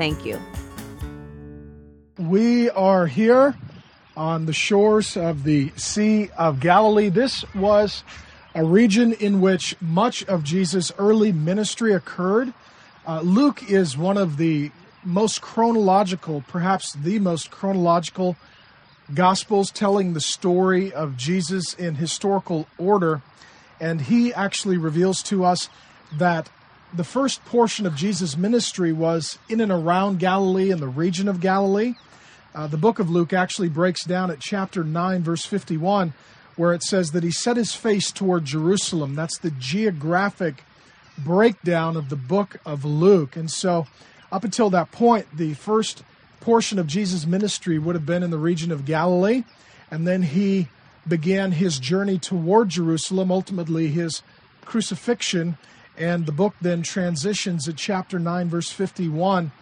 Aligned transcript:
Thank 0.00 0.24
you. 0.24 0.40
We 2.16 2.70
are 2.70 3.06
here 3.06 3.54
on 4.16 4.46
the 4.46 4.54
shores 4.54 5.14
of 5.14 5.44
the 5.44 5.72
Sea 5.76 6.30
of 6.38 6.58
Galilee. 6.58 7.10
This 7.10 7.44
was 7.54 8.02
a 8.54 8.64
region 8.64 9.12
in 9.12 9.42
which 9.42 9.76
much 9.78 10.24
of 10.24 10.42
Jesus' 10.42 10.90
early 10.98 11.32
ministry 11.32 11.92
occurred. 11.92 12.54
Uh, 13.06 13.20
Luke 13.20 13.70
is 13.70 13.98
one 13.98 14.16
of 14.16 14.38
the 14.38 14.70
most 15.04 15.42
chronological, 15.42 16.44
perhaps 16.48 16.94
the 16.94 17.18
most 17.18 17.50
chronological 17.50 18.38
Gospels 19.12 19.70
telling 19.70 20.14
the 20.14 20.22
story 20.22 20.90
of 20.94 21.18
Jesus 21.18 21.74
in 21.74 21.96
historical 21.96 22.66
order. 22.78 23.20
And 23.78 24.00
he 24.00 24.32
actually 24.32 24.78
reveals 24.78 25.22
to 25.24 25.44
us 25.44 25.68
that 26.16 26.48
the 26.92 27.04
first 27.04 27.44
portion 27.44 27.86
of 27.86 27.94
Jesus' 27.94 28.36
ministry 28.36 28.92
was 28.92 29.38
in 29.48 29.60
and 29.60 29.70
around 29.70 30.18
Galilee, 30.18 30.70
in 30.70 30.80
the 30.80 30.88
region 30.88 31.28
of 31.28 31.40
Galilee. 31.40 31.94
Uh, 32.54 32.66
the 32.66 32.76
book 32.76 32.98
of 32.98 33.08
Luke 33.08 33.32
actually 33.32 33.68
breaks 33.68 34.04
down 34.04 34.30
at 34.30 34.40
chapter 34.40 34.82
9, 34.82 35.22
verse 35.22 35.44
51, 35.44 36.12
where 36.56 36.72
it 36.72 36.82
says 36.82 37.10
that 37.10 37.22
he 37.22 37.30
set 37.30 37.56
his 37.56 37.74
face 37.74 38.10
toward 38.10 38.44
Jerusalem. 38.44 39.14
That's 39.14 39.38
the 39.38 39.52
geographic 39.52 40.64
breakdown 41.16 41.96
of 41.96 42.08
the 42.08 42.16
book 42.16 42.56
of 42.66 42.84
Luke. 42.84 43.36
And 43.36 43.50
so, 43.50 43.86
up 44.32 44.42
until 44.42 44.70
that 44.70 44.90
point, 44.90 45.26
the 45.36 45.54
first 45.54 46.02
portion 46.40 46.78
of 46.78 46.86
Jesus' 46.86 47.26
ministry 47.26 47.78
would 47.78 47.94
have 47.94 48.06
been 48.06 48.22
in 48.22 48.30
the 48.30 48.38
region 48.38 48.72
of 48.72 48.84
Galilee, 48.84 49.44
and 49.90 50.06
then 50.06 50.22
he 50.22 50.68
began 51.06 51.52
his 51.52 51.78
journey 51.78 52.18
toward 52.18 52.70
Jerusalem, 52.70 53.30
ultimately 53.30 53.88
his 53.88 54.22
crucifixion, 54.64 55.56
and 56.00 56.24
the 56.24 56.32
book 56.32 56.54
then 56.62 56.82
transitions 56.82 57.68
at 57.68 57.76
chapter 57.76 58.18
9, 58.18 58.48
verse 58.48 58.70
51 58.70 59.52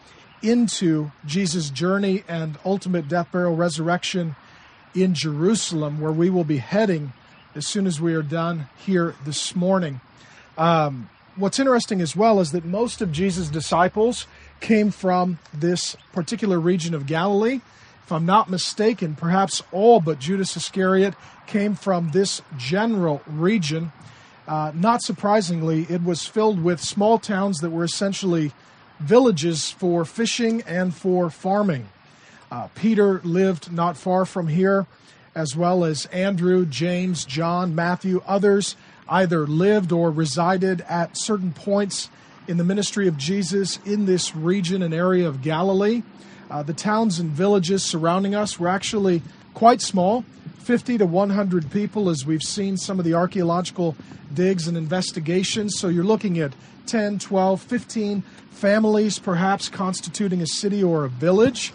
into 0.41 1.11
Jesus' 1.27 1.69
journey 1.69 2.23
and 2.29 2.57
ultimate 2.65 3.09
death, 3.09 3.33
burial, 3.33 3.57
resurrection 3.57 4.37
in 4.95 5.15
Jerusalem, 5.15 6.01
where 6.01 6.13
we 6.13 6.31
will 6.31 6.45
be 6.45 6.59
heading 6.59 7.13
as 7.57 7.67
soon 7.67 7.89
as 7.89 8.01
we 8.01 8.15
are 8.15 8.23
done 8.23 8.69
here 8.77 9.17
this 9.25 9.57
morning. 9.57 10.01
Um, 10.57 11.11
what's 11.35 11.59
interesting 11.59 12.01
as 12.01 12.15
well 12.15 12.39
is 12.39 12.53
that 12.53 12.65
most 12.65 13.03
of 13.03 13.11
Jesus' 13.11 13.49
disciples 13.49 14.29
came 14.61 14.93
from 14.93 15.41
this 15.53 15.97
particular 16.13 16.61
region 16.61 16.95
of 16.95 17.07
Galilee. 17.07 17.61
If 18.05 18.13
I'm 18.13 18.27
not 18.27 18.49
mistaken, 18.49 19.17
perhaps 19.17 19.63
all 19.73 20.01
but 20.01 20.21
Judas 20.21 20.57
Iscariot 20.57 21.15
came 21.49 21.75
from 21.75 22.13
this 22.13 22.43
general 22.57 23.23
region. 23.27 23.91
Uh, 24.49 24.73
not 24.75 25.03
surprisingly, 25.03 25.87
it 25.91 26.03
was 26.03 26.27
filled 26.27 26.65
with 26.65 26.81
small 26.81 27.19
towns 27.19 27.59
that 27.59 27.69
were 27.69 27.85
essentially 27.85 28.51
villages 28.99 29.71
for 29.71 30.07
fishing 30.07 30.63
and 30.63 30.95
for 30.95 31.29
farming. 31.29 31.87
Uh, 32.51 32.67
Peter 32.75 33.21
lived 33.25 33.71
not 33.71 33.99
far 33.99 34.25
from 34.25 34.49
here, 34.49 34.87
as 35.35 35.55
well 35.55 35.85
as 35.85 36.07
Andrew, 36.07 36.65
James, 36.65 37.27
John, 37.27 37.75
Matthew. 37.75 38.23
Others 38.27 38.75
either 39.07 39.47
lived 39.47 39.93
or 39.93 40.11
resided 40.11 40.81
at 40.89 41.19
certain 41.19 41.53
points 41.53 42.09
in 42.49 42.57
the 42.57 42.65
ministry 42.65 43.07
of 43.07 43.19
Jesus 43.19 43.79
in 43.85 44.07
this 44.07 44.35
region 44.35 44.83
and 44.83 44.95
area 44.95 45.29
of 45.29 45.43
Galilee. 45.43 46.03
Uh, 46.51 46.63
the 46.63 46.73
towns 46.73 47.19
and 47.19 47.31
villages 47.31 47.85
surrounding 47.85 48.35
us 48.35 48.59
were 48.59 48.69
actually 48.69 49.21
quite 49.53 49.83
small 49.83 50.25
50 50.61 50.99
to 50.99 51.07
100 51.07 51.71
people, 51.71 52.11
as 52.11 52.27
we've 52.27 52.43
seen 52.43 52.77
some 52.77 52.99
of 52.99 53.05
the 53.05 53.15
archaeological 53.15 53.97
digs 54.35 54.69
and 54.69 54.77
investigations. 54.77 55.79
So 55.79 55.89
you're 55.89 56.05
looking 56.05 56.39
at 56.39 56.55
10, 56.87 57.19
12, 57.19 57.63
15 57.63 58.23
families 58.51 59.19
perhaps 59.19 59.69
constituting 59.69 60.41
a 60.41 60.47
city 60.47 60.83
or 60.83 61.05
a 61.05 61.09
village. 61.09 61.73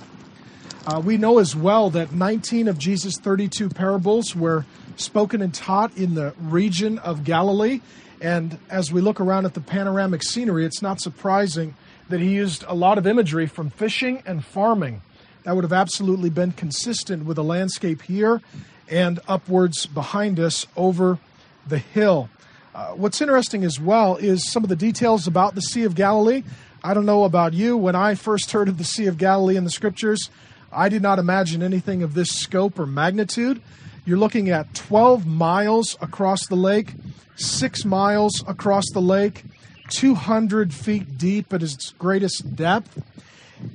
Uh, 0.86 1.02
we 1.04 1.18
know 1.18 1.38
as 1.38 1.56
well 1.56 1.90
that 1.92 2.12
19 2.12 2.68
of 2.68 2.78
Jesus' 2.78 3.18
32 3.18 3.70
parables 3.70 4.36
were 4.36 4.66
spoken 4.98 5.42
and 5.42 5.54
taught 5.54 5.96
in 5.98 6.16
the 6.16 6.34
region 6.42 7.00
of 7.00 7.24
Galilee. 7.24 7.80
And 8.20 8.58
as 8.70 8.92
we 8.92 9.02
look 9.02 9.22
around 9.22 9.46
at 9.46 9.54
the 9.54 9.62
panoramic 9.62 10.24
scenery, 10.24 10.66
it's 10.66 10.82
not 10.82 11.00
surprising 11.00 11.76
that 12.10 12.20
he 12.20 12.34
used 12.34 12.66
a 12.68 12.76
lot 12.76 12.98
of 12.98 13.08
imagery 13.08 13.48
from 13.48 13.70
fishing 13.70 14.24
and 14.26 14.44
farming. 14.44 15.02
That 15.44 15.56
would 15.56 15.64
have 15.64 15.74
absolutely 15.74 16.30
been 16.30 16.52
consistent 16.52 17.26
with 17.26 17.36
the 17.36 17.44
landscape 17.44 18.02
here 18.02 18.42
and 18.90 19.20
upwards 19.28 19.86
behind 19.86 20.40
us 20.40 20.68
over 20.76 21.20
the 21.68 21.78
hill. 21.78 22.30
Uh, 22.76 22.88
what's 22.94 23.22
interesting 23.22 23.64
as 23.64 23.80
well 23.80 24.16
is 24.18 24.52
some 24.52 24.64
of 24.64 24.70
the 24.70 24.76
details 24.76 25.28
about 25.28 25.56
the 25.56 25.62
Sea 25.62 25.84
of 25.84 25.96
Galilee. 25.96 26.44
I 26.84 26.94
don't 26.94 27.06
know 27.06 27.24
about 27.24 27.54
you. 27.54 27.78
When 27.78 27.96
I 27.96 28.16
first 28.16 28.52
heard 28.52 28.68
of 28.68 28.78
the 28.78 28.84
Sea 28.84 29.06
of 29.06 29.18
Galilee 29.18 29.56
in 29.56 29.64
the 29.64 29.70
scriptures, 29.70 30.30
I 30.72 30.90
did 30.90 31.02
not 31.02 31.20
imagine 31.20 31.62
anything 31.62 32.04
of 32.04 32.14
this 32.14 32.30
scope 32.30 32.80
or 32.80 32.86
magnitude. 32.86 33.62
You're 34.06 34.18
looking 34.18 34.50
at 34.50 34.74
12 34.74 35.26
miles 35.26 35.96
across 36.02 36.48
the 36.48 36.56
lake, 36.56 36.94
six 37.36 37.86
miles 37.86 38.44
across 38.48 38.86
the 38.92 39.02
lake, 39.02 39.44
200 39.90 40.74
feet 40.74 41.18
deep 41.18 41.54
at 41.54 41.64
its 41.64 41.92
greatest 41.92 42.56
depth. 42.56 43.02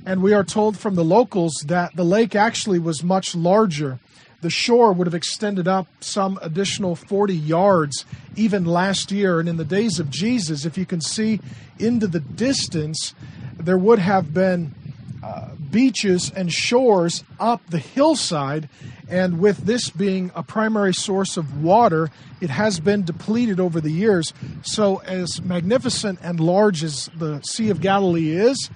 And 0.05 0.21
we 0.21 0.33
are 0.33 0.43
told 0.43 0.77
from 0.77 0.95
the 0.95 1.03
locals 1.03 1.53
that 1.65 1.95
the 1.95 2.03
lake 2.03 2.35
actually 2.35 2.79
was 2.79 3.03
much 3.03 3.33
larger. 3.33 3.99
The 4.41 4.49
shore 4.49 4.93
would 4.93 5.07
have 5.07 5.15
extended 5.15 5.67
up 5.67 5.87
some 5.99 6.39
additional 6.41 6.95
40 6.95 7.35
yards 7.35 8.05
even 8.35 8.65
last 8.65 9.11
year. 9.11 9.39
And 9.39 9.49
in 9.49 9.57
the 9.57 9.65
days 9.65 9.99
of 9.99 10.09
Jesus, 10.09 10.65
if 10.65 10.77
you 10.77 10.85
can 10.85 11.01
see 11.01 11.41
into 11.77 12.07
the 12.07 12.21
distance, 12.21 13.13
there 13.57 13.77
would 13.77 13.99
have 13.99 14.33
been 14.33 14.73
uh, 15.21 15.49
beaches 15.69 16.31
and 16.33 16.51
shores 16.51 17.23
up 17.39 17.61
the 17.69 17.79
hillside. 17.79 18.69
And 19.09 19.39
with 19.39 19.57
this 19.65 19.89
being 19.89 20.31
a 20.35 20.43
primary 20.43 20.93
source 20.93 21.35
of 21.35 21.61
water, 21.61 22.09
it 22.39 22.49
has 22.49 22.79
been 22.79 23.03
depleted 23.03 23.59
over 23.59 23.81
the 23.81 23.91
years. 23.91 24.33
So, 24.61 24.97
as 24.97 25.41
magnificent 25.41 26.19
and 26.21 26.39
large 26.39 26.83
as 26.83 27.09
the 27.15 27.41
Sea 27.41 27.69
of 27.69 27.81
Galilee 27.81 28.31
is, 28.31 28.69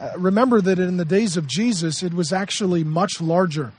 uh, 0.00 0.10
remember 0.16 0.60
that 0.60 0.78
in 0.78 0.96
the 0.96 1.04
days 1.04 1.36
of 1.36 1.46
Jesus, 1.46 2.02
it 2.02 2.14
was 2.14 2.32
actually 2.32 2.84
much 2.84 3.20
larger. 3.20 3.72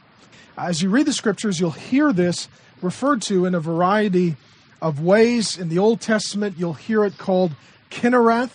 As 0.58 0.84
you 0.84 0.90
read 0.90 1.08
the 1.08 1.14
scriptures, 1.14 1.60
you'll 1.60 1.72
hear 1.72 2.14
this 2.14 2.48
referred 2.82 3.24
to 3.24 3.46
in 3.46 3.56
a 3.56 3.60
variety 3.60 4.36
of 4.82 5.02
ways. 5.02 5.58
In 5.58 5.70
the 5.70 5.80
Old 5.80 6.00
Testament, 6.00 6.56
you'll 6.58 6.74
hear 6.74 7.04
it 7.04 7.18
called 7.18 7.54
Kinnereth. 7.90 8.52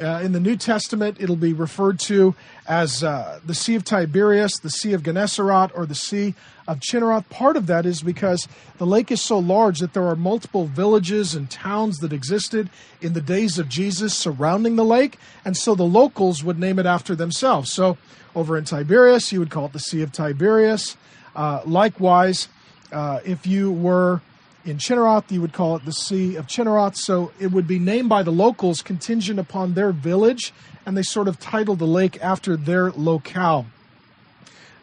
Uh, 0.00 0.22
in 0.24 0.32
the 0.32 0.40
New 0.40 0.56
Testament, 0.56 1.18
it'll 1.20 1.36
be 1.36 1.52
referred 1.52 1.98
to 2.00 2.34
as 2.66 3.04
uh, 3.04 3.38
the 3.44 3.54
Sea 3.54 3.74
of 3.74 3.84
Tiberias, 3.84 4.54
the 4.62 4.70
Sea 4.70 4.94
of 4.94 5.02
Gennesaret, 5.02 5.70
or 5.74 5.84
the 5.84 5.94
Sea 5.94 6.34
of 6.66 6.80
Chinneroth. 6.80 7.28
Part 7.28 7.58
of 7.58 7.66
that 7.66 7.84
is 7.84 8.02
because 8.02 8.48
the 8.78 8.86
lake 8.86 9.10
is 9.10 9.20
so 9.20 9.38
large 9.38 9.80
that 9.80 9.92
there 9.92 10.06
are 10.06 10.16
multiple 10.16 10.64
villages 10.64 11.34
and 11.34 11.50
towns 11.50 11.98
that 11.98 12.14
existed 12.14 12.70
in 13.02 13.12
the 13.12 13.20
days 13.20 13.58
of 13.58 13.68
Jesus 13.68 14.16
surrounding 14.16 14.76
the 14.76 14.84
lake, 14.84 15.18
and 15.44 15.54
so 15.54 15.74
the 15.74 15.82
locals 15.82 16.42
would 16.42 16.58
name 16.58 16.78
it 16.78 16.86
after 16.86 17.14
themselves. 17.14 17.70
So 17.70 17.98
over 18.34 18.56
in 18.56 18.64
Tiberias, 18.64 19.30
you 19.30 19.40
would 19.40 19.50
call 19.50 19.66
it 19.66 19.74
the 19.74 19.78
Sea 19.78 20.00
of 20.00 20.10
Tiberias. 20.10 20.96
Uh, 21.34 21.62
likewise, 21.64 22.48
uh, 22.92 23.20
if 23.24 23.46
you 23.46 23.72
were 23.72 24.20
in 24.64 24.78
Chinneroth, 24.78 25.30
you 25.32 25.40
would 25.40 25.52
call 25.52 25.76
it 25.76 25.84
the 25.84 25.92
Sea 25.92 26.36
of 26.36 26.46
Chinneroth. 26.46 26.96
So 26.96 27.32
it 27.40 27.52
would 27.52 27.66
be 27.66 27.78
named 27.78 28.08
by 28.08 28.22
the 28.22 28.30
locals 28.30 28.82
contingent 28.82 29.38
upon 29.38 29.74
their 29.74 29.92
village, 29.92 30.52
and 30.86 30.96
they 30.96 31.02
sort 31.02 31.28
of 31.28 31.40
titled 31.40 31.78
the 31.78 31.86
lake 31.86 32.22
after 32.22 32.56
their 32.56 32.90
locale. 32.92 33.66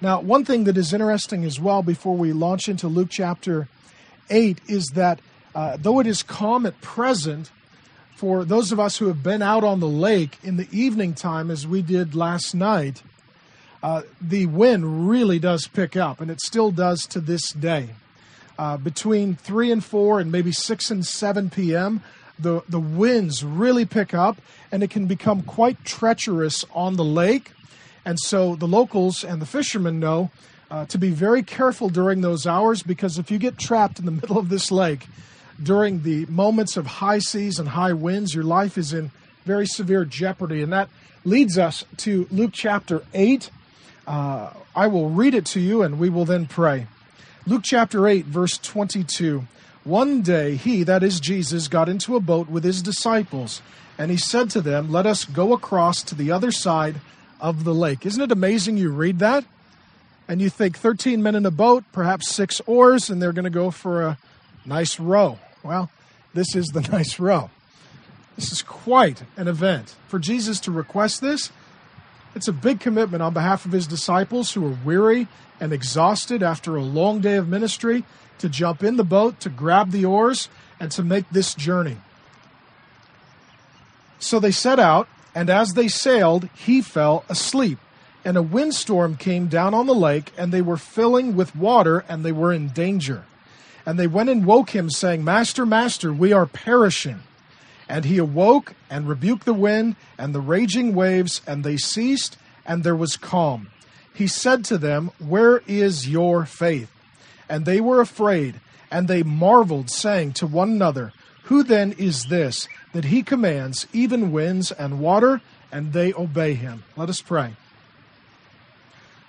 Now, 0.02 0.22
one 0.22 0.46
thing 0.46 0.64
that 0.64 0.78
is 0.78 0.94
interesting 0.94 1.44
as 1.44 1.60
well 1.60 1.84
before 1.84 2.16
we 2.16 2.32
launch 2.32 2.70
into 2.70 2.88
Luke 2.88 3.10
chapter 3.10 3.68
8 4.30 4.60
is 4.68 4.86
that 4.94 5.20
uh, 5.54 5.78
though 5.78 6.00
it 6.00 6.08
is 6.08 6.24
calm 6.24 6.66
at 6.66 6.80
present, 6.82 7.52
for 8.16 8.46
those 8.46 8.72
of 8.72 8.80
us 8.80 8.98
who 8.98 9.08
have 9.08 9.24
been 9.24 9.42
out 9.42 9.64
on 9.64 9.80
the 9.80 9.88
lake 9.88 10.38
in 10.44 10.58
the 10.58 10.68
evening 10.72 11.14
time, 11.14 11.50
as 11.50 11.66
we 11.66 11.82
did 11.82 12.16
last 12.16 12.54
night, 12.54 13.02
uh, 13.82 14.02
the 14.22 14.46
wind 14.48 15.10
really 15.10 15.40
does 15.40 15.68
pick 15.68 15.96
up, 15.96 16.22
and 16.22 16.30
it 16.30 16.42
still 16.42 16.72
does 16.72 17.02
to 17.08 17.20
this 17.20 17.52
day 17.52 17.90
uh, 18.60 18.76
between 18.76 19.36
3 19.36 19.72
and 19.72 19.84
4 19.84 20.20
and 20.20 20.32
maybe 20.32 20.52
6 20.52 20.92
and 20.92 21.06
7 21.06 21.50
p.m., 21.50 22.04
the, 22.38 22.62
the 22.68 22.80
winds 22.80 23.44
really 23.44 23.86
pick 23.86 24.14
up 24.14 24.38
and 24.72 24.84
it 24.84 24.90
can 24.90 25.08
become 25.08 25.42
quite 25.42 25.84
treacherous 25.86 26.66
on 26.74 26.98
the 26.98 27.04
lake. 27.04 27.52
And 28.04 28.20
so 28.20 28.56
the 28.56 28.68
locals 28.68 29.24
and 29.24 29.42
the 29.42 29.46
fishermen 29.46 30.00
know 30.00 30.30
uh, 30.70 30.86
to 30.88 30.98
be 30.98 31.10
very 31.10 31.42
careful 31.42 31.88
during 31.88 32.20
those 32.20 32.46
hours 32.46 32.84
because 32.84 33.18
if 33.18 33.32
you 33.32 33.38
get 33.38 33.58
trapped 33.58 33.98
in 33.98 34.06
the 34.06 34.12
middle 34.22 34.38
of 34.38 34.50
this 34.50 34.72
lake 34.72 35.08
during 35.62 36.04
the 36.04 36.26
moments 36.26 36.76
of 36.76 36.86
high 36.86 37.20
seas 37.20 37.60
and 37.60 37.70
high 37.70 37.94
winds, 37.94 38.36
your 38.36 38.44
life 38.44 38.78
is 38.78 38.94
in 38.94 39.12
very 39.46 39.66
severe 39.66 40.04
jeopardy. 40.04 40.62
And 40.62 40.72
that 40.74 40.90
leads 41.24 41.58
us 41.58 41.86
to 41.98 42.28
Luke 42.30 42.52
chapter 42.54 43.04
8. 43.14 43.50
Uh, 44.10 44.52
I 44.76 44.88
will 44.88 45.12
read 45.12 45.36
it 45.36 45.46
to 45.48 45.60
you 45.60 45.84
and 45.84 46.00
we 46.00 46.10
will 46.10 46.26
then 46.26 46.48
pray. 46.48 46.88
Luke 47.46 47.62
chapter 47.64 48.08
8, 48.08 48.26
verse 48.26 48.58
22. 48.58 49.46
One 49.84 50.24
day 50.24 50.56
he, 50.56 50.82
that 50.84 51.04
is 51.04 51.20
Jesus, 51.20 51.68
got 51.68 51.88
into 51.88 52.16
a 52.16 52.20
boat 52.20 52.50
with 52.50 52.64
his 52.64 52.82
disciples, 52.82 53.62
and 54.00 54.10
he 54.10 54.18
said 54.18 54.50
to 54.52 54.62
them, 54.62 54.92
Let 54.92 55.06
us 55.06 55.26
go 55.26 55.54
across 55.54 56.02
to 56.04 56.16
the 56.16 56.32
other 56.32 56.52
side 56.52 56.96
of 57.40 57.64
the 57.64 57.74
lake. 57.74 58.06
Isn't 58.06 58.22
it 58.22 58.32
amazing 58.32 58.78
you 58.78 58.92
read 58.92 59.20
that? 59.20 59.46
And 60.28 60.42
you 60.42 60.50
think 60.50 60.78
13 60.78 61.22
men 61.22 61.36
in 61.36 61.46
a 61.46 61.52
boat, 61.52 61.84
perhaps 61.92 62.30
six 62.30 62.62
oars, 62.66 63.10
and 63.10 63.22
they're 63.22 63.32
going 63.32 63.46
to 63.46 63.52
go 63.52 63.72
for 63.72 64.02
a 64.02 64.18
nice 64.66 65.00
row. 65.00 65.38
Well, 65.64 65.92
this 66.34 66.56
is 66.56 66.68
the 66.68 66.82
nice 66.92 67.20
row. 67.20 67.52
This 68.36 68.52
is 68.52 68.64
quite 68.64 69.24
an 69.38 69.48
event. 69.48 69.96
For 70.08 70.18
Jesus 70.18 70.60
to 70.62 70.72
request 70.72 71.22
this, 71.22 71.52
it's 72.40 72.48
a 72.48 72.54
big 72.54 72.80
commitment 72.80 73.22
on 73.22 73.34
behalf 73.34 73.66
of 73.66 73.74
his 73.74 73.86
disciples 73.86 74.54
who 74.54 74.66
are 74.66 74.78
weary 74.86 75.28
and 75.60 75.74
exhausted 75.74 76.42
after 76.42 76.78
a 76.78 76.82
long 76.82 77.20
day 77.20 77.36
of 77.36 77.50
ministry 77.50 78.06
to 78.38 78.48
jump 78.48 78.82
in 78.82 78.96
the 78.96 79.04
boat, 79.04 79.42
to 79.42 79.50
grab 79.50 79.92
the 79.92 80.06
oars, 80.06 80.48
and 80.80 80.90
to 80.90 81.04
make 81.04 81.30
this 81.30 81.54
journey. 81.54 81.98
So 84.20 84.40
they 84.40 84.52
set 84.52 84.80
out, 84.80 85.10
and 85.36 85.50
as 85.50 85.74
they 85.74 85.90
sailed, 85.90 86.48
he 86.56 86.82
fell 86.82 87.26
asleep. 87.28 87.78
And 88.24 88.38
a 88.38 88.42
windstorm 88.42 89.18
came 89.18 89.48
down 89.48 89.74
on 89.74 89.86
the 89.86 89.94
lake, 89.94 90.32
and 90.38 90.54
they 90.54 90.62
were 90.62 90.78
filling 90.78 91.36
with 91.36 91.58
water, 91.58 92.06
and 92.08 92.24
they 92.24 92.32
were 92.32 92.54
in 92.54 92.70
danger. 92.70 93.26
And 93.86 94.00
they 94.00 94.08
went 94.08 94.30
and 94.30 94.46
woke 94.46 94.70
him, 94.70 94.90
saying, 94.90 95.26
Master, 95.26 95.66
Master, 95.66 96.14
we 96.14 96.32
are 96.32 96.46
perishing. 96.46 97.20
And 97.90 98.06
he 98.06 98.20
awoke 98.20 98.76
and 98.90 99.10
rebuked 99.10 99.46
the 99.46 99.54
wind 99.54 99.96
and 100.18 100.34
the 100.34 100.40
raging 100.40 100.96
waves, 100.96 101.42
and 101.46 101.64
they 101.64 101.76
ceased, 101.76 102.38
and 102.66 102.84
there 102.84 102.96
was 102.96 103.18
calm. 103.18 103.72
He 104.14 104.28
said 104.28 104.64
to 104.66 104.78
them, 104.78 105.12
Where 105.18 105.64
is 105.68 106.08
your 106.08 106.46
faith? 106.46 106.92
And 107.50 107.66
they 107.66 107.82
were 107.82 108.00
afraid, 108.00 108.62
and 108.92 109.08
they 109.08 109.24
marveled, 109.24 109.90
saying 109.90 110.34
to 110.34 110.48
one 110.48 110.70
another, 110.70 111.14
Who 111.44 111.64
then 111.64 111.94
is 111.94 112.26
this 112.26 112.68
that 112.94 113.06
he 113.06 113.24
commands 113.24 113.88
even 113.92 114.32
winds 114.32 114.72
and 114.72 115.00
water, 115.00 115.42
and 115.72 115.94
they 115.94 116.14
obey 116.14 116.54
him? 116.54 116.84
Let 116.96 117.10
us 117.10 117.22
pray. 117.22 117.56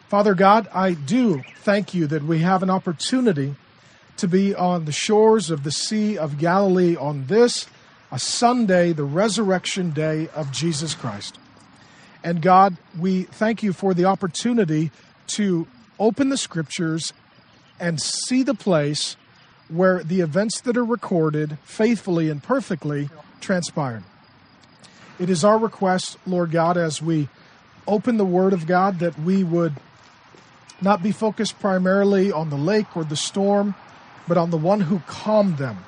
Father 0.08 0.34
God, 0.34 0.68
I 0.74 0.94
do 0.94 1.42
thank 1.58 1.94
you 1.94 2.08
that 2.08 2.24
we 2.24 2.40
have 2.40 2.62
an 2.64 2.68
opportunity 2.70 3.54
to 4.16 4.26
be 4.26 4.54
on 4.54 4.84
the 4.84 4.92
shores 4.92 5.50
of 5.50 5.62
the 5.62 5.70
Sea 5.70 6.18
of 6.18 6.36
Galilee 6.36 6.96
on 6.96 7.26
this, 7.26 7.66
a 8.12 8.18
Sunday, 8.18 8.92
the 8.92 9.04
resurrection 9.04 9.90
day 9.90 10.28
of 10.34 10.50
Jesus 10.52 10.94
Christ. 10.94 11.38
And 12.22 12.42
God, 12.42 12.76
we 12.98 13.22
thank 13.22 13.62
you 13.62 13.72
for 13.72 13.94
the 13.94 14.04
opportunity 14.04 14.90
to 15.28 15.66
open 15.98 16.28
the 16.28 16.36
scriptures 16.36 17.12
and 17.78 18.00
see 18.00 18.42
the 18.42 18.54
place 18.54 19.16
where 19.68 20.02
the 20.02 20.20
events 20.20 20.60
that 20.62 20.76
are 20.76 20.84
recorded 20.84 21.56
faithfully 21.62 22.28
and 22.28 22.42
perfectly 22.42 23.08
transpired. 23.40 24.02
It 25.18 25.30
is 25.30 25.44
our 25.44 25.58
request, 25.58 26.18
Lord 26.26 26.50
God, 26.50 26.76
as 26.76 27.00
we 27.00 27.28
open 27.86 28.16
the 28.16 28.24
Word 28.24 28.52
of 28.52 28.66
God, 28.66 28.98
that 28.98 29.18
we 29.18 29.44
would 29.44 29.74
not 30.80 31.02
be 31.02 31.12
focused 31.12 31.60
primarily 31.60 32.32
on 32.32 32.50
the 32.50 32.56
lake 32.56 32.96
or 32.96 33.04
the 33.04 33.16
storm, 33.16 33.74
but 34.26 34.36
on 34.36 34.50
the 34.50 34.56
one 34.56 34.80
who 34.80 35.00
calmed 35.00 35.58
them. 35.58 35.84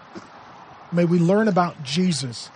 May 0.93 1.05
we 1.06 1.19
learn 1.19 1.49
about 1.49 1.83
Jesus. 1.85 2.50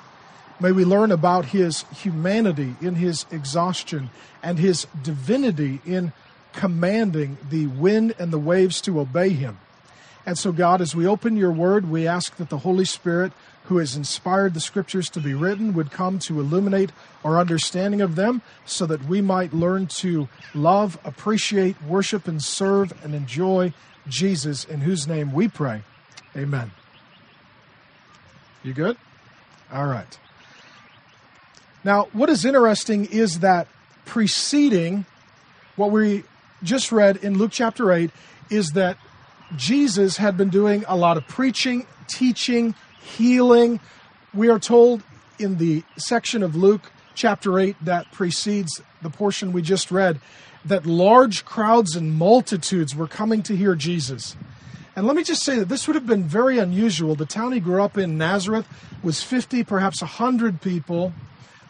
May 0.60 0.72
we 0.72 0.84
learn 0.84 1.10
about 1.10 1.46
his 1.46 1.84
humanity 1.94 2.76
in 2.80 2.96
his 2.96 3.26
exhaustion 3.30 4.10
and 4.42 4.58
his 4.58 4.86
divinity 5.02 5.80
in 5.86 6.12
commanding 6.52 7.38
the 7.50 7.66
wind 7.66 8.14
and 8.18 8.32
the 8.32 8.38
waves 8.38 8.80
to 8.82 9.00
obey 9.00 9.30
him. 9.30 9.58
And 10.26 10.36
so, 10.36 10.50
God, 10.50 10.80
as 10.80 10.94
we 10.94 11.06
open 11.06 11.36
your 11.36 11.52
word, 11.52 11.88
we 11.88 12.06
ask 12.06 12.36
that 12.36 12.48
the 12.48 12.58
Holy 12.58 12.84
Spirit, 12.84 13.32
who 13.64 13.78
has 13.78 13.96
inspired 13.96 14.54
the 14.54 14.60
scriptures 14.60 15.08
to 15.10 15.20
be 15.20 15.34
written, 15.34 15.72
would 15.74 15.92
come 15.92 16.18
to 16.20 16.40
illuminate 16.40 16.90
our 17.24 17.38
understanding 17.38 18.00
of 18.00 18.16
them 18.16 18.42
so 18.64 18.86
that 18.86 19.04
we 19.04 19.20
might 19.20 19.52
learn 19.54 19.86
to 19.86 20.28
love, 20.52 20.98
appreciate, 21.04 21.80
worship, 21.82 22.26
and 22.26 22.42
serve 22.42 22.92
and 23.04 23.14
enjoy 23.14 23.72
Jesus, 24.08 24.64
in 24.64 24.80
whose 24.80 25.06
name 25.06 25.32
we 25.32 25.48
pray. 25.48 25.82
Amen. 26.36 26.72
You 28.66 28.74
good? 28.74 28.96
All 29.72 29.86
right. 29.86 30.18
Now, 31.84 32.08
what 32.12 32.28
is 32.28 32.44
interesting 32.44 33.04
is 33.04 33.38
that 33.38 33.68
preceding 34.06 35.06
what 35.76 35.92
we 35.92 36.24
just 36.64 36.90
read 36.90 37.18
in 37.18 37.38
Luke 37.38 37.52
chapter 37.52 37.92
8 37.92 38.10
is 38.50 38.72
that 38.72 38.98
Jesus 39.54 40.16
had 40.16 40.36
been 40.36 40.48
doing 40.48 40.84
a 40.88 40.96
lot 40.96 41.16
of 41.16 41.28
preaching, 41.28 41.86
teaching, 42.08 42.74
healing. 43.00 43.78
We 44.34 44.48
are 44.48 44.58
told 44.58 45.04
in 45.38 45.58
the 45.58 45.84
section 45.96 46.42
of 46.42 46.56
Luke 46.56 46.90
chapter 47.14 47.60
8 47.60 47.76
that 47.82 48.10
precedes 48.10 48.82
the 49.00 49.10
portion 49.10 49.52
we 49.52 49.62
just 49.62 49.92
read 49.92 50.18
that 50.64 50.86
large 50.86 51.44
crowds 51.44 51.94
and 51.94 52.14
multitudes 52.14 52.96
were 52.96 53.06
coming 53.06 53.44
to 53.44 53.56
hear 53.56 53.76
Jesus. 53.76 54.34
And 54.96 55.06
let 55.06 55.14
me 55.14 55.22
just 55.22 55.44
say 55.44 55.58
that 55.58 55.68
this 55.68 55.86
would 55.86 55.94
have 55.94 56.06
been 56.06 56.24
very 56.24 56.58
unusual. 56.58 57.14
The 57.14 57.26
town 57.26 57.52
he 57.52 57.60
grew 57.60 57.82
up 57.82 57.98
in, 57.98 58.16
Nazareth, 58.16 58.66
was 59.02 59.22
50, 59.22 59.62
perhaps 59.62 60.00
100 60.00 60.62
people. 60.62 61.12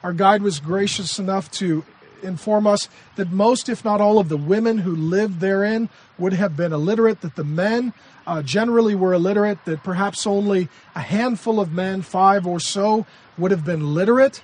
Our 0.05 0.13
guide 0.13 0.43
was 0.43 0.61
gracious 0.61 1.19
enough 1.19 1.51
to 1.53 1.85
inform 2.23 2.69
us 2.69 2.89
that 3.17 3.33
most, 3.33 3.69
if 3.69 3.85
not 3.85 4.01
all, 4.01 4.21
of 4.21 4.29
the 4.29 4.37
women 4.37 4.79
who 4.79 4.95
lived 4.95 5.41
therein 5.41 5.89
would 6.19 6.35
have 6.35 6.57
been 6.57 6.73
illiterate, 6.73 7.21
that 7.23 7.35
the 7.35 7.45
men 7.45 7.93
uh, 8.29 8.43
generally 8.43 8.95
were 8.95 9.13
illiterate, 9.13 9.65
that 9.65 9.83
perhaps 9.83 10.25
only 10.25 10.69
a 10.95 11.01
handful 11.01 11.59
of 11.59 11.73
men, 11.73 12.03
five 12.03 12.47
or 12.47 12.61
so, 12.61 13.07
would 13.37 13.51
have 13.51 13.65
been 13.65 13.93
literate. 13.93 14.43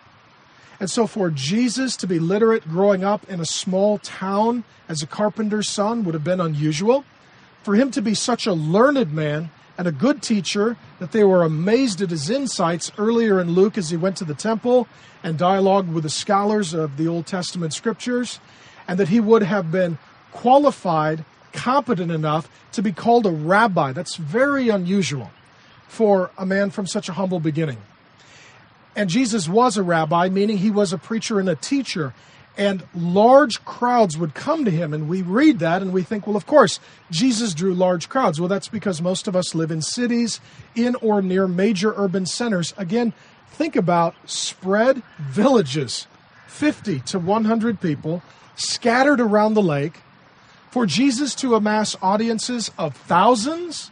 And 0.80 0.90
so, 0.90 1.06
for 1.06 1.30
Jesus 1.30 1.96
to 1.98 2.08
be 2.08 2.18
literate 2.18 2.68
growing 2.68 3.04
up 3.04 3.28
in 3.30 3.38
a 3.38 3.46
small 3.46 3.98
town 3.98 4.64
as 4.88 5.02
a 5.02 5.06
carpenter's 5.06 5.68
son 5.70 6.04
would 6.04 6.14
have 6.14 6.24
been 6.24 6.40
unusual. 6.40 7.04
For 7.62 7.74
him 7.74 7.90
to 7.92 8.02
be 8.02 8.14
such 8.14 8.46
a 8.46 8.52
learned 8.52 9.12
man 9.12 9.50
and 9.78 9.86
a 9.86 9.92
good 9.92 10.22
teacher 10.22 10.76
that 10.98 11.12
they 11.12 11.24
were 11.24 11.44
amazed 11.44 12.02
at 12.02 12.10
his 12.10 12.28
insights 12.28 12.92
earlier 12.98 13.40
in 13.40 13.52
Luke 13.52 13.78
as 13.78 13.90
he 13.90 13.96
went 13.96 14.16
to 14.16 14.24
the 14.24 14.34
temple 14.34 14.88
and 15.22 15.38
dialogued 15.38 15.92
with 15.92 16.02
the 16.02 16.10
scholars 16.10 16.74
of 16.74 16.96
the 16.96 17.06
Old 17.06 17.26
Testament 17.26 17.72
scriptures, 17.72 18.40
and 18.88 18.98
that 18.98 19.08
he 19.08 19.20
would 19.20 19.44
have 19.44 19.70
been 19.70 19.98
qualified, 20.32 21.24
competent 21.52 22.10
enough 22.10 22.48
to 22.72 22.82
be 22.82 22.92
called 22.92 23.26
a 23.26 23.30
rabbi. 23.30 23.92
That's 23.92 24.16
very 24.16 24.68
unusual 24.68 25.30
for 25.86 26.30
a 26.36 26.44
man 26.44 26.70
from 26.70 26.86
such 26.86 27.08
a 27.08 27.12
humble 27.12 27.38
beginning. 27.38 27.78
And 28.96 29.08
Jesus 29.08 29.48
was 29.48 29.76
a 29.76 29.82
rabbi, 29.82 30.28
meaning 30.28 30.58
he 30.58 30.70
was 30.70 30.92
a 30.92 30.98
preacher 30.98 31.38
and 31.38 31.48
a 31.48 31.54
teacher 31.54 32.12
and 32.56 32.82
large 32.94 33.64
crowds 33.64 34.18
would 34.18 34.34
come 34.34 34.64
to 34.64 34.70
him. 34.70 34.92
And 34.92 35.08
we 35.08 35.22
read 35.22 35.58
that 35.60 35.82
and 35.82 35.92
we 35.92 36.02
think, 36.02 36.26
well, 36.26 36.36
of 36.36 36.46
course, 36.46 36.80
Jesus 37.10 37.54
drew 37.54 37.74
large 37.74 38.08
crowds. 38.08 38.40
Well, 38.40 38.48
that's 38.48 38.68
because 38.68 39.00
most 39.00 39.26
of 39.26 39.34
us 39.34 39.54
live 39.54 39.70
in 39.70 39.82
cities, 39.82 40.40
in 40.74 40.94
or 40.96 41.22
near 41.22 41.48
major 41.48 41.94
urban 41.96 42.26
centers. 42.26 42.74
Again, 42.76 43.12
think 43.48 43.76
about 43.76 44.14
spread 44.26 45.02
villages, 45.18 46.06
50 46.46 47.00
to 47.00 47.18
100 47.18 47.80
people 47.80 48.22
scattered 48.54 49.20
around 49.20 49.54
the 49.54 49.62
lake. 49.62 50.00
For 50.70 50.86
Jesus 50.86 51.34
to 51.36 51.54
amass 51.54 51.96
audiences 52.00 52.70
of 52.78 52.96
thousands 52.96 53.90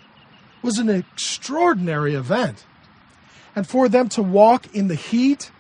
was 0.63 0.79
an 0.79 0.89
extraordinary 0.89 2.15
event. 2.15 2.65
And 3.57 3.67
for 3.67 3.89
them 3.89 4.09
to 4.11 4.23
walk 4.23 4.75
in 4.75 4.89
the 4.89 4.95
heat, 4.95 5.51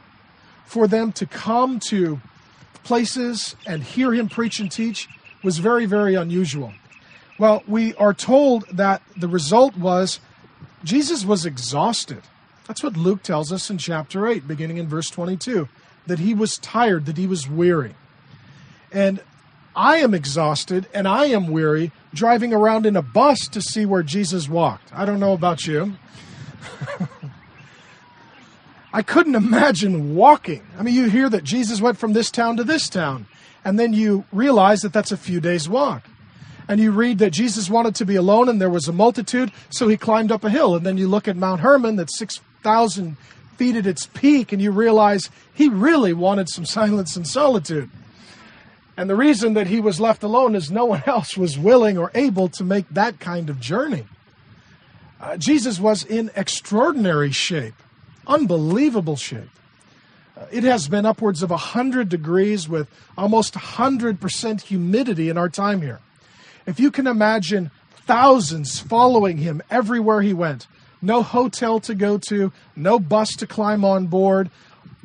for 0.64 0.87
them 0.87 1.12
to 1.12 1.26
come 1.26 1.80
to 1.88 2.21
places 2.84 3.56
and 3.66 3.82
hear 3.82 4.12
him 4.12 4.28
preach 4.28 4.60
and 4.60 4.70
teach 4.70 5.08
was 5.42 5.58
very, 5.58 5.87
very 5.87 6.14
unusual. 6.14 6.72
Well, 7.38 7.62
we 7.66 7.94
are 7.94 8.12
told 8.12 8.66
that 8.68 9.02
the 9.16 9.28
result 9.28 9.76
was 9.76 10.20
Jesus 10.84 11.25
was 11.25 11.46
exhausted. 11.46 12.22
That's 12.66 12.82
what 12.82 12.96
Luke 12.96 13.22
tells 13.22 13.52
us 13.52 13.70
in 13.70 13.78
chapter 13.78 14.26
8, 14.26 14.46
beginning 14.46 14.76
in 14.76 14.88
verse 14.88 15.08
22, 15.08 15.68
that 16.06 16.18
he 16.18 16.34
was 16.34 16.56
tired, 16.58 17.06
that 17.06 17.16
he 17.16 17.26
was 17.26 17.49
weary. 17.49 17.94
And 18.92 19.22
I 19.75 19.99
am 19.99 20.14
exhausted 20.14 20.87
and 20.92 21.06
I 21.06 21.26
am 21.26 21.49
weary 21.49 21.92
driving 22.12 22.52
around 22.52 22.87
in 22.87 22.96
a 22.96 23.02
bus 23.02 23.38
to 23.49 23.62
see 23.62 23.87
where 23.87 24.02
Jesus 24.02 24.49
walked. 24.49 24.92
I 24.92 25.04
don't 25.04 25.20
know 25.20 25.32
about 25.32 25.66
you. 25.66 25.94
I 28.92 29.02
couldn't 29.02 29.35
imagine 29.35 30.14
walking. 30.14 30.62
I 30.78 30.82
mean, 30.82 30.94
you 30.94 31.09
hear 31.09 31.28
that 31.28 31.44
Jesus 31.44 31.80
went 31.80 31.99
from 31.99 32.12
this 32.12 32.30
town 32.30 32.56
to 32.56 32.64
this 32.64 32.88
town, 32.88 33.26
and 33.64 33.78
then 33.78 33.92
you 33.92 34.25
realize 34.32 34.80
that 34.82 34.92
that's 34.92 35.12
a 35.12 35.16
few 35.16 35.40
days' 35.40 35.68
walk. 35.68 36.04
And 36.68 36.80
you 36.80 36.92
read 36.92 37.18
that 37.18 37.32
Jesus 37.32 37.68
wanted 37.68 37.97
to 37.97 38.06
be 38.06 38.14
alone 38.14 38.49
and 38.49 38.61
there 38.61 38.70
was 38.70 38.87
a 38.87 38.92
multitude, 38.92 39.50
so 39.70 39.88
he 39.88 39.97
climbed 39.97 40.30
up 40.30 40.44
a 40.44 40.50
hill. 40.50 40.76
And 40.76 40.87
then 40.87 40.97
you 40.97 41.09
look 41.09 41.26
at 41.26 41.37
Mount 41.37 41.62
Hermon, 41.62 41.97
that's 41.97 42.16
6,000 42.16 43.16
feet 43.56 43.75
at 43.75 43.87
its 43.87 44.06
peak, 44.06 44.52
and 44.52 44.62
you 44.62 44.70
realize 44.70 45.30
he 45.52 45.68
really 45.68 46.12
wanted 46.12 46.49
some 46.49 46.64
silence 46.78 47.16
and 47.16 47.26
solitude. 47.26 47.90
And 48.97 49.11
the 49.11 49.16
reason 49.16 49.54
that 49.54 49.66
he 49.66 49.80
was 49.80 50.00
left 50.00 50.23
alone 50.23 50.54
is 50.54 50.70
no 50.70 50.85
one 50.85 51.02
else 51.06 51.37
was 51.37 51.59
willing 51.59 51.99
or 51.99 52.11
able 52.14 52.49
to 52.50 52.62
make 52.62 52.88
that 52.90 53.18
kind 53.18 53.50
of 53.50 53.59
journey. 53.59 54.06
Uh, 55.20 55.37
Jesus 55.37 55.80
was 55.80 56.04
in 56.04 56.30
extraordinary 56.37 57.32
shape, 57.32 57.75
unbelievable 58.26 59.16
shape. 59.16 59.50
Uh, 60.36 60.46
it 60.50 60.64
has 60.64 60.88
been 60.88 61.06
upwards 61.06 61.42
of 61.42 61.50
100 61.50 62.08
degrees 62.08 62.68
with 62.68 62.88
almost 63.16 63.54
100% 63.54 64.60
humidity 64.62 65.28
in 65.28 65.36
our 65.36 65.48
time 65.48 65.82
here. 65.82 66.00
If 66.66 66.78
you 66.78 66.90
can 66.90 67.06
imagine 67.06 67.70
thousands 68.06 68.78
following 68.78 69.38
him 69.38 69.62
everywhere 69.70 70.22
he 70.22 70.32
went, 70.32 70.66
no 71.02 71.22
hotel 71.22 71.80
to 71.80 71.94
go 71.94 72.18
to, 72.28 72.52
no 72.76 72.98
bus 72.98 73.30
to 73.36 73.46
climb 73.46 73.84
on 73.84 74.06
board, 74.06 74.50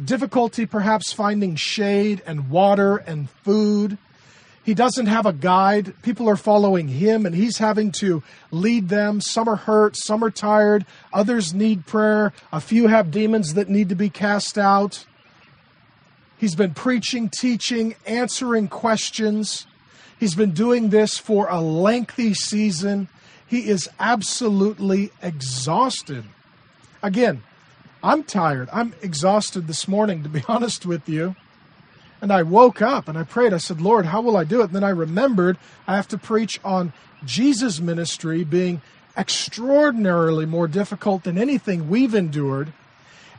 difficulty 0.04 0.66
perhaps 0.66 1.14
finding 1.14 1.56
shade 1.56 2.22
and 2.26 2.50
water 2.50 2.98
and 2.98 3.30
food. 3.30 3.98
He 4.66 4.74
doesn't 4.74 5.06
have 5.06 5.28
a 5.28 5.32
guide. 5.32 5.94
People 6.02 6.28
are 6.28 6.36
following 6.36 6.88
him, 6.88 7.28
and 7.28 7.36
he's 7.36 7.60
having 7.60 7.92
to 8.00 8.24
lead 8.50 8.90
them. 8.90 9.22
Some 9.22 9.48
are 9.48 9.58
hurt, 9.58 9.96
some 9.96 10.24
are 10.24 10.32
tired, 10.32 10.88
others 11.14 11.54
need 11.54 11.86
prayer. 11.86 12.34
A 12.52 12.60
few 12.60 12.88
have 12.88 13.12
demons 13.12 13.54
that 13.54 13.70
need 13.70 13.90
to 13.90 13.96
be 13.96 14.10
cast 14.10 14.58
out. 14.58 15.06
He's 16.40 16.56
been 16.56 16.74
preaching, 16.74 17.30
teaching, 17.30 17.94
answering 18.08 18.68
questions. 18.68 19.68
He's 20.20 20.34
been 20.34 20.52
doing 20.52 20.90
this 20.90 21.20
for 21.20 21.48
a 21.48 21.62
lengthy 21.62 22.34
season. 22.34 23.08
He 23.46 23.70
is 23.70 23.88
absolutely 24.00 25.12
exhausted. 25.22 26.26
Again, 27.04 27.44
I'm 28.04 28.24
tired. 28.24 28.70
I'm 28.74 28.96
exhausted 29.04 29.68
this 29.68 29.88
morning, 29.88 30.24
to 30.24 30.30
be 30.30 30.42
honest 30.48 30.88
with 30.88 31.08
you. 31.08 31.36
And 32.22 32.32
I 32.32 32.44
woke 32.44 32.82
up 32.82 33.08
and 33.08 33.18
I 33.18 33.24
prayed. 33.24 33.54
I 33.54 33.58
said, 33.58 33.82
Lord, 33.82 34.08
how 34.08 34.22
will 34.22 34.38
I 34.38 34.44
do 34.44 34.62
it? 34.62 34.66
And 34.66 34.74
then 34.74 34.84
I 34.84 34.90
remembered 34.90 35.58
I 35.88 35.96
have 35.96 36.08
to 36.10 36.18
preach 36.18 36.60
on 36.64 36.94
Jesus' 37.26 37.80
ministry 37.80 38.44
being 38.44 38.82
extraordinarily 39.18 40.46
more 40.46 40.68
difficult 40.68 41.24
than 41.24 41.38
anything 41.38 41.90
we've 41.90 42.16
endured. 42.16 42.74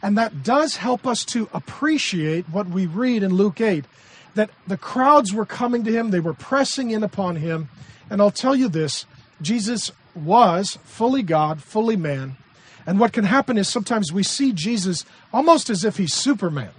And 0.03 0.17
that 0.17 0.43
does 0.43 0.77
help 0.77 1.07
us 1.07 1.25
to 1.27 1.49
appreciate 1.53 2.49
what 2.49 2.69
we 2.69 2.87
read 2.87 3.23
in 3.23 3.35
Luke 3.35 3.61
8 3.61 3.85
that 4.35 4.51
the 4.67 4.77
crowds 4.77 5.33
were 5.33 5.47
coming 5.47 5.83
to 5.85 5.93
him, 5.93 6.11
they 6.11 6.21
were 6.21 6.35
pressing 6.35 6.91
in 6.91 7.03
upon 7.03 7.37
him. 7.37 7.69
And 8.11 8.21
I'll 8.21 8.31
tell 8.31 8.55
you 8.55 8.69
this 8.69 9.07
Jesus 9.43 9.91
was 10.15 10.79
fully 10.85 11.23
God, 11.23 11.63
fully 11.63 11.97
man. 11.97 12.37
And 12.87 13.01
what 13.01 13.13
can 13.13 13.25
happen 13.25 13.59
is 13.59 13.69
sometimes 13.69 14.13
we 14.13 14.23
see 14.23 14.53
Jesus 14.53 15.05
almost 15.33 15.71
as 15.71 15.85
if 15.85 15.97
he's 15.97 16.15
Superman 16.15 16.71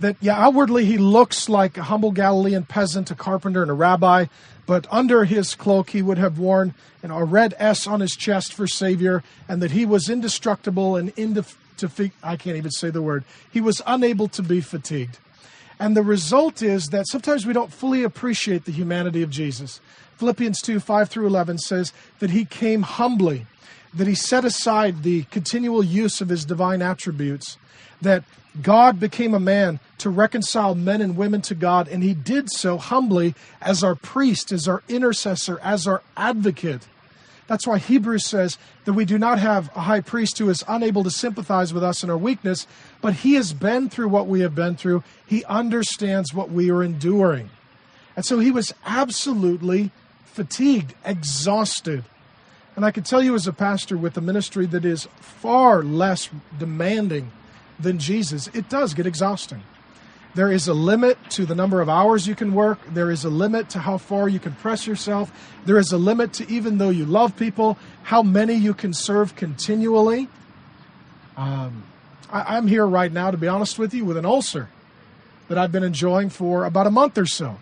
that, 0.00 0.16
yeah, 0.20 0.36
outwardly 0.36 0.84
he 0.84 0.98
looks 0.98 1.48
like 1.48 1.76
a 1.76 1.84
humble 1.84 2.10
Galilean 2.10 2.64
peasant, 2.64 3.10
a 3.10 3.14
carpenter, 3.14 3.62
and 3.62 3.70
a 3.70 3.74
rabbi, 3.74 4.26
but 4.66 4.86
under 4.90 5.24
his 5.24 5.54
cloak 5.54 5.90
he 5.90 6.02
would 6.02 6.18
have 6.18 6.38
worn 6.38 6.74
you 7.02 7.08
know, 7.08 7.18
a 7.18 7.24
red 7.24 7.54
S 7.58 7.86
on 7.86 8.00
his 8.00 8.16
chest 8.16 8.52
for 8.52 8.66
Savior, 8.66 9.22
and 9.48 9.60
that 9.62 9.72
he 9.72 9.84
was 9.84 10.08
indestructible 10.08 10.96
and 10.96 11.14
indef- 11.16 11.56
I 12.22 12.36
can't 12.36 12.56
even 12.56 12.70
say 12.70 12.90
the 12.90 13.02
word. 13.02 13.24
He 13.50 13.60
was 13.60 13.82
unable 13.86 14.28
to 14.28 14.42
be 14.42 14.60
fatigued. 14.60 15.18
And 15.78 15.96
the 15.96 16.02
result 16.02 16.62
is 16.62 16.88
that 16.88 17.06
sometimes 17.08 17.46
we 17.46 17.52
don't 17.52 17.72
fully 17.72 18.04
appreciate 18.04 18.64
the 18.64 18.72
humanity 18.72 19.22
of 19.22 19.30
Jesus. 19.30 19.80
Philippians 20.16 20.60
2 20.62 20.80
5 20.80 21.08
through 21.08 21.26
11 21.26 21.58
says 21.58 21.92
that 22.20 22.30
he 22.30 22.44
came 22.44 22.82
humbly, 22.82 23.46
that 23.94 24.06
he 24.06 24.14
set 24.14 24.44
aside 24.44 25.02
the 25.02 25.22
continual 25.24 25.82
use 25.82 26.20
of 26.20 26.28
his 26.28 26.44
divine 26.44 26.82
attributes, 26.82 27.58
that 28.02 28.24
God 28.60 29.00
became 29.00 29.34
a 29.34 29.40
man 29.40 29.80
to 29.98 30.10
reconcile 30.10 30.74
men 30.74 31.00
and 31.00 31.16
women 31.16 31.42
to 31.42 31.54
God, 31.54 31.88
and 31.88 32.02
he 32.02 32.14
did 32.14 32.50
so 32.50 32.76
humbly 32.78 33.34
as 33.60 33.82
our 33.82 33.94
priest, 33.94 34.52
as 34.52 34.68
our 34.68 34.82
intercessor, 34.88 35.58
as 35.60 35.86
our 35.86 36.02
advocate. 36.16 36.86
That's 37.46 37.66
why 37.66 37.78
Hebrews 37.78 38.26
says 38.26 38.56
that 38.84 38.94
we 38.94 39.04
do 39.04 39.18
not 39.18 39.38
have 39.38 39.70
a 39.76 39.80
high 39.80 40.00
priest 40.00 40.38
who 40.38 40.48
is 40.48 40.64
unable 40.66 41.04
to 41.04 41.10
sympathize 41.10 41.74
with 41.74 41.82
us 41.82 42.02
in 42.02 42.10
our 42.10 42.16
weakness, 42.16 42.66
but 43.00 43.14
he 43.14 43.34
has 43.34 43.52
been 43.52 43.90
through 43.90 44.08
what 44.08 44.26
we 44.26 44.40
have 44.40 44.54
been 44.54 44.76
through. 44.76 45.02
He 45.26 45.44
understands 45.44 46.32
what 46.32 46.50
we 46.50 46.70
are 46.70 46.82
enduring. 46.82 47.50
And 48.16 48.24
so 48.24 48.38
he 48.38 48.50
was 48.50 48.72
absolutely 48.86 49.90
fatigued, 50.24 50.94
exhausted. 51.04 52.04
And 52.76 52.84
I 52.84 52.90
can 52.90 53.04
tell 53.04 53.22
you 53.22 53.34
as 53.34 53.46
a 53.46 53.52
pastor 53.52 53.96
with 53.96 54.16
a 54.16 54.20
ministry 54.20 54.66
that 54.66 54.84
is 54.84 55.06
far 55.20 55.82
less 55.82 56.28
demanding 56.58 57.30
than 57.78 57.98
Jesus, 57.98 58.48
it 58.48 58.68
does 58.68 58.94
get 58.94 59.06
exhausting. 59.06 59.62
There 60.34 60.50
is 60.50 60.66
a 60.66 60.74
limit 60.74 61.16
to 61.30 61.46
the 61.46 61.54
number 61.54 61.80
of 61.80 61.88
hours 61.88 62.26
you 62.26 62.34
can 62.34 62.54
work. 62.54 62.80
There 62.92 63.12
is 63.12 63.24
a 63.24 63.30
limit 63.30 63.70
to 63.70 63.78
how 63.78 63.98
far 63.98 64.28
you 64.28 64.40
can 64.40 64.52
press 64.52 64.84
yourself. 64.84 65.30
There 65.64 65.78
is 65.78 65.92
a 65.92 65.98
limit 65.98 66.32
to, 66.34 66.50
even 66.50 66.78
though 66.78 66.90
you 66.90 67.04
love 67.04 67.36
people, 67.36 67.78
how 68.02 68.24
many 68.24 68.54
you 68.54 68.74
can 68.74 68.92
serve 68.92 69.36
continually. 69.36 70.28
Um, 71.36 71.84
I, 72.32 72.56
I'm 72.56 72.66
here 72.66 72.84
right 72.84 73.12
now, 73.12 73.30
to 73.30 73.36
be 73.36 73.46
honest 73.46 73.78
with 73.78 73.94
you, 73.94 74.04
with 74.04 74.16
an 74.16 74.26
ulcer 74.26 74.68
that 75.46 75.56
I've 75.56 75.70
been 75.70 75.84
enjoying 75.84 76.30
for 76.30 76.64
about 76.64 76.88
a 76.88 76.90
month 76.90 77.16
or 77.16 77.26
so 77.26 77.58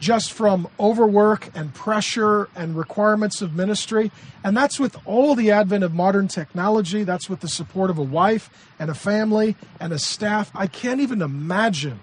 just 0.00 0.32
from 0.32 0.66
overwork 0.80 1.50
and 1.54 1.72
pressure 1.74 2.48
and 2.56 2.76
requirements 2.76 3.42
of 3.42 3.54
ministry. 3.54 4.10
And 4.42 4.56
that's 4.56 4.80
with 4.80 4.96
all 5.04 5.34
the 5.34 5.50
advent 5.50 5.84
of 5.84 5.94
modern 5.94 6.26
technology. 6.26 7.04
That's 7.04 7.28
with 7.28 7.40
the 7.40 7.48
support 7.48 7.90
of 7.90 7.98
a 7.98 8.02
wife 8.02 8.50
and 8.78 8.90
a 8.90 8.94
family 8.94 9.56
and 9.78 9.92
a 9.92 9.98
staff. 9.98 10.50
I 10.54 10.66
can't 10.66 11.00
even 11.00 11.20
imagine 11.20 12.00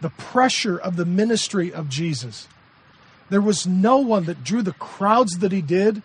the 0.00 0.10
pressure 0.10 0.76
of 0.76 0.96
the 0.96 1.06
ministry 1.06 1.72
of 1.72 1.88
Jesus. 1.88 2.48
There 3.30 3.40
was 3.40 3.66
no 3.66 3.98
one 3.98 4.24
that 4.24 4.44
drew 4.44 4.60
the 4.60 4.72
crowds 4.72 5.38
that 5.38 5.52
he 5.52 5.62
did. 5.62 6.02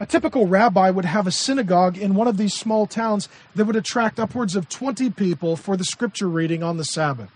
A 0.00 0.06
typical 0.06 0.46
rabbi 0.46 0.90
would 0.90 1.04
have 1.04 1.26
a 1.26 1.32
synagogue 1.32 1.96
in 1.96 2.14
one 2.14 2.28
of 2.28 2.36
these 2.36 2.54
small 2.54 2.86
towns 2.86 3.28
that 3.54 3.64
would 3.64 3.76
attract 3.76 4.20
upwards 4.20 4.54
of 4.54 4.68
20 4.68 5.10
people 5.10 5.56
for 5.56 5.76
the 5.76 5.84
scripture 5.84 6.28
reading 6.28 6.62
on 6.62 6.76
the 6.76 6.84
Sabbath 6.84 7.30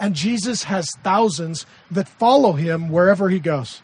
and 0.00 0.14
Jesus 0.14 0.64
has 0.64 0.90
thousands 1.02 1.66
that 1.90 2.08
follow 2.08 2.52
him 2.52 2.88
wherever 2.88 3.28
he 3.28 3.40
goes. 3.40 3.82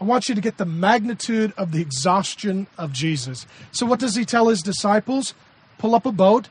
I 0.00 0.04
want 0.04 0.28
you 0.28 0.34
to 0.34 0.40
get 0.40 0.58
the 0.58 0.66
magnitude 0.66 1.54
of 1.56 1.72
the 1.72 1.80
exhaustion 1.80 2.66
of 2.76 2.92
Jesus. 2.92 3.46
So, 3.72 3.86
what 3.86 4.00
does 4.00 4.16
he 4.16 4.24
tell 4.24 4.48
his 4.48 4.60
disciples? 4.60 5.34
Pull 5.78 5.94
up 5.94 6.04
a 6.04 6.12
boat, 6.12 6.48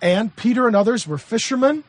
and 0.00 0.34
Peter 0.36 0.66
and 0.66 0.76
others 0.76 1.06
were 1.06 1.18
fishermen. 1.18 1.84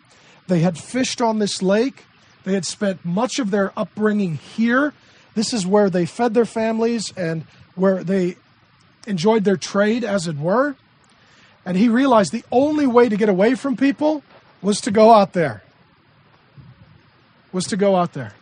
They 0.48 0.60
had 0.60 0.78
fished 0.78 1.22
on 1.22 1.40
this 1.40 1.62
lake. 1.62 2.06
They 2.46 2.54
had 2.54 2.66
spent 2.66 3.06
much 3.06 3.38
of 3.38 3.52
their 3.52 3.72
upbringing 3.78 4.36
here. 4.36 4.94
This 5.36 5.54
is 5.54 5.68
where 5.68 5.90
they 5.90 6.06
fed 6.06 6.34
their 6.34 6.46
families 6.46 7.14
and 7.16 7.46
where 7.76 8.04
they 8.04 8.38
enjoyed 9.06 9.44
their 9.44 9.58
trade, 9.58 10.04
as 10.04 10.28
it 10.28 10.38
were. 10.38 10.76
And 11.66 11.78
he 11.78 11.90
realized 11.90 12.32
the 12.32 12.44
only 12.52 12.88
way 12.88 13.08
to 13.08 13.18
get 13.18 13.30
away 13.30 13.56
from 13.56 13.78
people 13.78 14.24
was 14.62 14.82
to 14.82 14.92
go 14.92 15.14
out 15.14 15.34
there 15.34 15.63
was 17.54 17.66
to 17.68 17.78
go 17.78 17.96
out 17.96 18.14
there. 18.14 18.34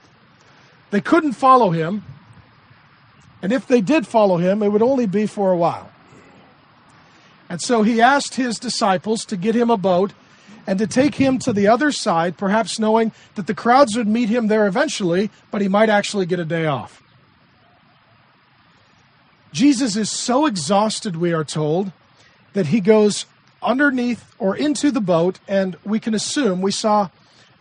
They 0.90 1.02
couldn't 1.02 1.34
follow 1.34 1.70
him, 1.70 2.04
and 3.42 3.52
if 3.52 3.68
they 3.68 3.82
did 3.82 4.08
follow 4.08 4.38
him, 4.38 4.64
it 4.64 4.70
would 4.70 4.82
only 4.82 5.06
be 5.06 5.26
for 5.26 5.52
a 5.52 5.58
while. 5.58 5.92
And 7.50 7.62
so 7.62 7.84
he 7.84 8.02
asked 8.02 8.36
his 8.36 8.58
disciples 8.58 9.26
to 9.26 9.36
get 9.36 9.56
him 9.56 9.70
a 9.70 9.78
boat 9.78 10.14
and 10.66 10.80
to 10.80 10.88
take 10.88 11.16
him 11.16 11.40
to 11.40 11.52
the 11.52 11.68
other 11.68 11.92
side, 11.92 12.38
perhaps 12.38 12.80
knowing 12.80 13.12
that 13.36 13.48
the 13.48 13.54
crowds 13.54 13.96
would 13.98 14.08
meet 14.08 14.30
him 14.30 14.48
there 14.48 14.68
eventually, 14.68 15.30
but 15.50 15.62
he 15.62 15.68
might 15.68 15.90
actually 15.90 16.26
get 16.26 16.40
a 16.40 16.46
day 16.46 16.66
off. 16.66 17.04
Jesus 19.52 19.98
is 19.98 20.10
so 20.10 20.46
exhausted, 20.46 21.18
we 21.18 21.34
are 21.34 21.44
told, 21.44 21.92
that 22.54 22.68
he 22.68 22.80
goes 22.80 23.26
underneath 23.62 24.34
or 24.40 24.56
into 24.56 24.92
the 24.92 25.02
boat, 25.02 25.40
and 25.48 25.78
we 25.84 26.00
can 26.00 26.14
assume 26.14 26.62
we 26.62 26.72
saw 26.72 27.10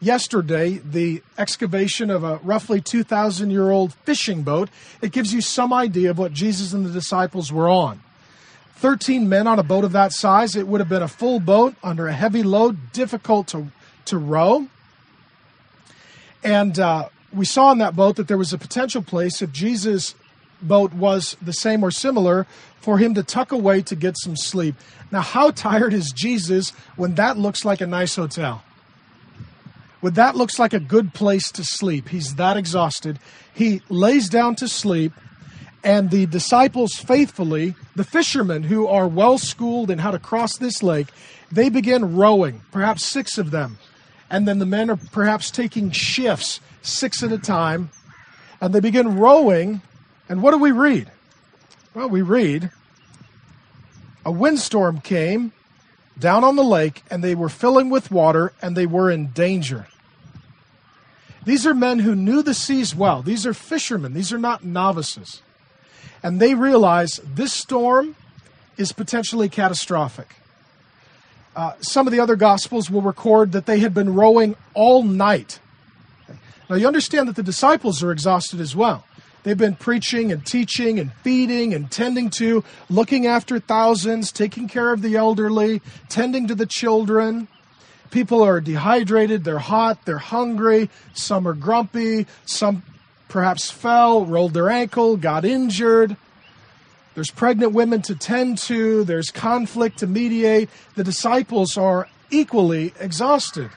yesterday 0.00 0.78
the 0.78 1.23
excavation 1.38 2.11
of 2.11 2.25
a 2.25 2.37
roughly 2.42 2.80
2,000 2.80 3.50
year 3.50 3.71
old 3.71 3.95
fishing 4.04 4.42
boat. 4.42 4.69
It 5.02 5.12
gives 5.12 5.33
you 5.33 5.40
some 5.40 5.73
idea 5.73 6.11
of 6.11 6.19
what 6.19 6.33
Jesus 6.33 6.73
and 6.73 6.85
the 6.85 6.90
disciples 6.90 7.52
were 7.52 7.69
on. 7.69 8.00
13 8.76 9.28
men 9.28 9.47
on 9.47 9.59
a 9.59 9.62
boat 9.62 9.85
of 9.85 9.92
that 9.92 10.12
size. 10.12 10.57
It 10.57 10.66
would 10.66 10.80
have 10.80 10.88
been 10.88 11.02
a 11.02 11.09
full 11.09 11.38
boat 11.38 11.75
under 11.83 12.09
a 12.09 12.14
heavy 12.14 12.42
load, 12.42 12.92
difficult 12.92 13.49
to, 13.49 13.66
to 14.07 14.16
row. 14.16 14.69
And 16.42 16.78
uh, 16.78 17.11
we 17.33 17.45
saw 17.45 17.73
in 17.73 17.78
that 17.78 17.95
boat 17.95 18.16
that 18.16 18.26
there 18.26 18.38
was 18.38 18.54
a 18.54 18.59
potential 18.59 19.02
place 19.02 19.42
if 19.42 19.52
Jesus 19.52 20.14
boat 20.62 20.92
was 20.95 21.37
the 21.40 21.52
same 21.52 21.83
or 21.83 21.90
similar 21.90 22.47
for 22.80 22.99
him 22.99 23.14
to 23.14 23.23
tuck 23.23 23.52
away 23.52 23.83
to 23.83 23.95
get 23.95 24.16
some 24.19 24.37
sleep. 24.37 24.75
Now, 25.11 25.21
how 25.21 25.50
tired 25.50 25.92
is 25.92 26.12
Jesus 26.12 26.71
when 26.97 27.16
that 27.16 27.37
looks 27.37 27.64
like 27.64 27.80
a 27.80 27.87
nice 27.87 28.16
hotel? 28.16 28.62
When 30.00 30.14
that 30.14 30.37
looks 30.37 30.59
like 30.59 30.73
a 30.73 30.80
good 30.80 31.12
place 31.12 31.50
to 31.52 31.64
sleep? 31.64 32.09
He's 32.09 32.37
that 32.37 32.57
exhausted. 32.57 33.19
He 33.52 33.83
lays 33.88 34.28
down 34.28 34.54
to 34.57 34.69
sleep, 34.69 35.12
and 35.85 36.11
the 36.11 36.26
disciples 36.26 36.95
faithfully, 36.95 37.75
the 37.95 38.04
fishermen 38.04 38.62
who 38.62 38.87
are 38.87 39.07
well 39.07 39.37
schooled 39.38 39.90
in 39.90 39.99
how 39.99 40.11
to 40.11 40.19
cross 40.19 40.57
this 40.57 40.83
lake, 40.83 41.09
they 41.52 41.69
begin 41.69 42.16
rowing, 42.16 42.62
perhaps 42.71 43.04
six 43.04 43.37
of 43.37 43.50
them. 43.50 43.78
And 44.30 44.47
then 44.47 44.59
the 44.59 44.66
men 44.66 44.90
are 44.90 44.97
perhaps 44.97 45.50
taking 45.50 45.90
shifts, 45.90 46.61
six 46.83 47.23
at 47.23 47.33
a 47.33 47.38
time, 47.38 47.90
and 48.61 48.75
they 48.75 48.80
begin 48.80 49.19
rowing. 49.19 49.83
And 50.28 50.42
what 50.42 50.52
do 50.52 50.59
we 50.59 50.71
read? 50.71 51.11
Well, 51.95 52.09
we 52.09 52.23
read 52.23 52.71
a 54.25 54.30
windstorm 54.30 55.00
came 55.00 55.52
down 56.19 56.45
on 56.45 56.57
the 56.57 56.64
lake, 56.64 57.02
and 57.11 57.25
they 57.25 57.35
were 57.35 57.49
filling 57.49 57.90
with 57.90 58.11
water, 58.11 58.52
and 58.61 58.76
they 58.76 58.87
were 58.87 59.11
in 59.11 59.28
danger. 59.28 59.87
These 61.44 61.66
are 61.66 61.75
men 61.75 62.00
who 62.00 62.14
knew 62.14 62.42
the 62.42 62.54
seas 62.54 62.94
well. 62.94 63.23
These 63.23 63.47
are 63.47 63.54
fishermen. 63.54 64.14
These 64.14 64.32
are 64.32 64.38
not 64.38 64.64
novices. 64.64 65.42
And 66.23 66.40
they 66.40 66.54
realize 66.54 67.20
this 67.25 67.52
storm 67.52 68.16
is 68.76 68.92
potentially 68.92 69.49
catastrophic. 69.49 70.37
Uh, 71.56 71.73
some 71.80 72.06
of 72.06 72.12
the 72.12 72.20
other 72.20 72.37
gospels 72.37 72.90
will 72.90 73.02
record 73.02 73.52
that 73.52 73.66
they 73.66 73.80
had 73.80 73.92
been 73.92 74.14
rowing 74.14 74.54
all 74.75 75.02
night. 75.02 75.59
Now, 76.68 76.76
you 76.76 76.87
understand 76.87 77.28
that 77.28 77.37
the 77.37 77.42
disciples 77.42 78.02
are 78.02 78.12
exhausted 78.12 78.61
as 78.61 78.76
well. 78.76 79.04
They've 79.42 79.59
been 79.59 79.75
preaching 79.75 80.30
and 80.30 80.44
teaching 80.47 81.00
and 81.00 81.12
feeding 81.25 81.75
and 81.75 81.90
tending 81.90 82.30
to, 82.30 82.62
looking 82.88 83.26
after 83.26 83.59
thousands, 83.59 84.30
taking 84.30 84.68
care 84.68 84.92
of 84.92 85.02
the 85.02 85.16
elderly, 85.16 85.80
tending 86.09 86.47
to 86.49 86.54
the 86.54 86.66
children. 86.66 87.49
People 88.10 88.42
are 88.42 88.60
dehydrated, 88.60 89.44
they're 89.44 89.58
hot, 89.58 90.04
they're 90.04 90.18
hungry, 90.18 90.90
some 91.14 91.46
are 91.46 91.54
grumpy, 91.54 92.26
some 92.44 92.82
perhaps 93.28 93.70
fell, 93.70 94.26
rolled 94.26 94.54
their 94.54 94.68
ankle, 94.68 95.16
got 95.16 95.44
injured. 95.44 96.16
There's 97.14 97.30
pregnant 97.30 97.72
women 97.72 98.02
to 98.02 98.14
tend 98.14 98.58
to, 98.58 99.04
there's 99.04 99.30
conflict 99.30 99.98
to 99.98 100.06
mediate. 100.06 100.70
The 100.96 101.04
disciples 101.04 101.76
are 101.76 102.08
equally 102.30 102.92
exhausted. 102.98 103.70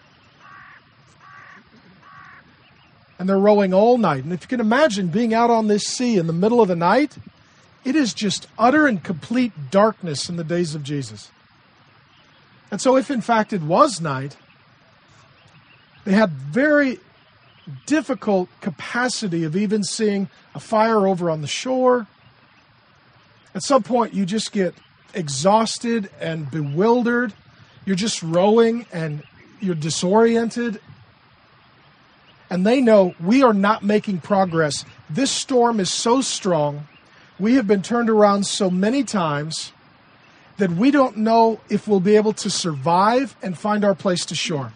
and 3.23 3.29
they're 3.29 3.39
rowing 3.39 3.73
all 3.73 3.97
night. 3.97 4.25
And 4.25 4.33
if 4.33 4.41
you 4.41 4.47
can 4.49 4.59
imagine 4.59 5.07
being 5.07 5.33
out 5.33 5.49
on 5.49 5.67
this 5.67 5.83
sea 5.83 6.17
in 6.17 6.27
the 6.27 6.33
middle 6.33 6.59
of 6.59 6.67
the 6.67 6.75
night, 6.75 7.15
it 7.85 7.95
is 7.95 8.13
just 8.13 8.47
utter 8.59 8.85
and 8.85 9.01
complete 9.01 9.53
darkness 9.71 10.27
in 10.27 10.35
the 10.35 10.43
days 10.43 10.75
of 10.75 10.83
Jesus. 10.83 11.31
And 12.73 12.81
so, 12.81 12.97
if 12.97 13.11
in 13.11 13.21
fact 13.21 13.53
it 13.53 13.61
was 13.61 14.01
night, 14.01 14.35
they 16.05 16.13
had 16.13 16.31
very 16.31 16.97
difficult 17.85 18.49
capacity 18.61 19.43
of 19.43 19.55
even 19.55 19.83
seeing 19.83 20.27
a 20.55 20.59
fire 20.59 21.05
over 21.05 21.29
on 21.29 21.41
the 21.41 21.47
shore. 21.47 22.07
At 23.53 23.61
some 23.61 23.83
point, 23.83 24.15
you 24.15 24.25
just 24.25 24.51
get 24.51 24.73
exhausted 25.13 26.09
and 26.19 26.49
bewildered. 26.49 27.33
You're 27.85 27.95
just 27.95 28.23
rowing 28.23 28.87
and 28.91 29.21
you're 29.59 29.75
disoriented 29.75 30.81
and 32.49 32.65
they 32.65 32.81
know 32.81 33.13
we 33.23 33.43
are 33.43 33.53
not 33.53 33.83
making 33.83 34.21
progress. 34.21 34.83
This 35.11 35.29
storm 35.29 35.79
is 35.79 35.93
so 35.93 36.21
strong, 36.21 36.87
we 37.37 37.53
have 37.53 37.67
been 37.67 37.83
turned 37.83 38.09
around 38.09 38.47
so 38.47 38.71
many 38.71 39.03
times 39.03 39.73
that 40.57 40.71
we 40.71 40.91
don't 40.91 41.17
know 41.17 41.59
if 41.69 41.87
we'll 41.87 41.99
be 41.99 42.15
able 42.15 42.33
to 42.33 42.49
survive 42.49 43.35
and 43.41 43.57
find 43.57 43.83
our 43.83 43.95
place 43.95 44.25
to 44.25 44.35
shore. 44.35 44.71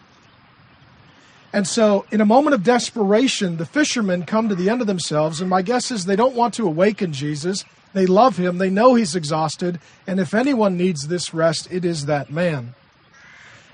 And 1.54 1.68
so, 1.68 2.06
in 2.12 2.20
a 2.20 2.26
moment 2.26 2.56
of 2.56 2.64
desperation, 2.64 3.58
the 3.58 3.66
fishermen 3.66 4.26
come 4.26 4.50
to 4.50 4.56
the 4.56 4.70
end 4.70 4.82
of 4.82 4.88
themselves, 4.88 5.40
and 5.40 5.50
my 5.50 5.62
guess 5.62 5.92
is 5.92 6.06
they 6.06 6.16
don't 6.16 6.36
want 6.36 6.54
to 6.56 6.68
awaken 6.68 7.14
Jesus. 7.14 7.64
They 7.94 8.06
love 8.06 8.38
him, 8.38 8.58
they 8.58 8.70
know 8.70 8.96
he's 8.96 9.16
exhausted, 9.16 9.80
and 10.06 10.20
if 10.20 10.34
anyone 10.34 10.78
needs 10.78 11.08
this 11.08 11.34
rest, 11.34 11.72
it 11.72 11.86
is 11.86 12.06
that 12.06 12.30
man 12.30 12.76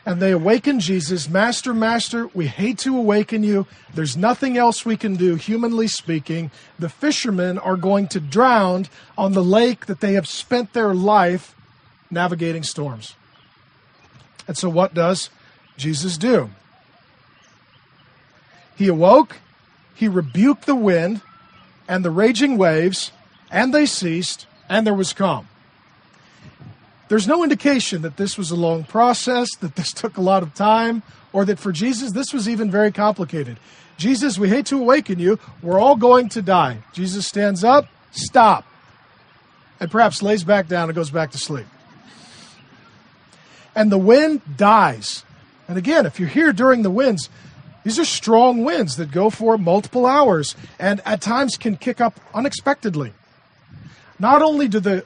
and 0.06 0.22
they 0.22 0.32
awaken 0.32 0.80
Jesus, 0.80 1.30
Master, 1.30 1.74
Master, 1.74 2.28
we 2.34 2.48
hate 2.48 2.78
to 2.80 2.98
awaken 2.98 3.44
you. 3.44 3.66
There's 3.94 4.18
nothing 4.18 4.58
else 4.58 4.86
we 4.86 4.98
can 4.98 5.16
do, 5.16 5.36
humanly 5.36 5.88
speaking. 5.88 6.52
The 6.78 6.90
fishermen 6.90 7.58
are 7.58 7.78
going 7.78 8.08
to 8.10 8.20
drown 8.20 8.88
on 9.18 9.32
the 9.32 9.44
lake 9.44 9.86
that 9.86 10.02
they 10.02 10.14
have 10.14 10.28
spent 10.28 10.74
their 10.74 10.94
life 10.94 11.56
navigating 12.14 12.64
storms. 12.64 13.16
And 14.48 14.58
so, 14.58 14.70
what 14.70 14.94
does 14.94 15.30
Jesus 15.78 16.18
do? 16.18 16.50
He 18.76 18.88
awoke, 18.88 19.38
he 19.96 20.08
rebuked 20.08 20.66
the 20.66 20.76
wind 20.76 21.22
and 21.88 22.04
the 22.04 22.12
raging 22.12 22.58
waves, 22.58 23.12
and 23.52 23.74
they 23.74 23.86
ceased, 23.86 24.48
and 24.70 24.86
there 24.86 24.94
was 24.94 25.14
calm. 25.14 25.48
There's 27.10 27.28
no 27.28 27.44
indication 27.44 28.02
that 28.02 28.18
this 28.18 28.38
was 28.38 28.50
a 28.50 28.56
long 28.56 28.84
process, 28.84 29.50
that 29.62 29.76
this 29.76 29.94
took 29.94 30.18
a 30.18 30.22
lot 30.22 30.44
of 30.44 30.54
time, 30.54 31.04
or 31.32 31.46
that 31.46 31.60
for 31.60 31.72
Jesus 31.72 32.12
this 32.12 32.34
was 32.34 32.48
even 32.50 32.72
very 32.72 32.92
complicated. 32.92 33.58
Jesus, 33.98 34.40
we 34.40 34.50
hate 34.50 34.66
to 34.68 34.80
awaken 34.80 35.20
you. 35.20 35.40
We're 35.62 35.80
all 35.80 35.96
going 35.96 36.30
to 36.30 36.42
die. 36.42 36.80
Jesus 36.94 37.28
stands 37.28 37.64
up, 37.64 37.88
stop, 38.12 38.66
and 39.80 39.92
perhaps 39.92 40.24
lays 40.24 40.44
back 40.44 40.68
down 40.68 40.90
and 40.90 40.96
goes 40.96 41.12
back 41.12 41.32
to 41.32 41.38
sleep. 41.38 41.68
And 43.76 43.92
the 43.92 43.98
wind 43.98 44.42
dies. 44.58 45.24
And 45.68 45.78
again, 45.78 46.06
if 46.06 46.20
you're 46.20 46.30
here 46.30 46.54
during 46.54 46.84
the 46.84 46.92
winds, 46.92 47.30
these 47.84 48.00
are 48.00 48.06
strong 48.06 48.64
winds 48.64 48.98
that 48.98 49.12
go 49.12 49.30
for 49.30 49.58
multiple 49.58 50.06
hours 50.06 50.56
and 50.80 51.02
at 51.06 51.22
times 51.22 51.58
can 51.58 51.78
kick 51.78 52.00
up 52.00 52.20
unexpectedly. 52.34 53.14
Not 54.20 54.42
only 54.42 54.68
do 54.68 54.80
the 54.80 55.06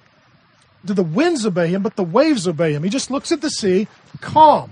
do 0.85 0.93
the 0.93 1.03
winds 1.03 1.45
obey 1.45 1.67
him, 1.67 1.81
but 1.81 1.95
the 1.95 2.03
waves 2.03 2.47
obey 2.47 2.73
him. 2.73 2.83
He 2.83 2.89
just 2.89 3.11
looks 3.11 3.31
at 3.31 3.41
the 3.41 3.49
sea, 3.49 3.87
calm. 4.21 4.71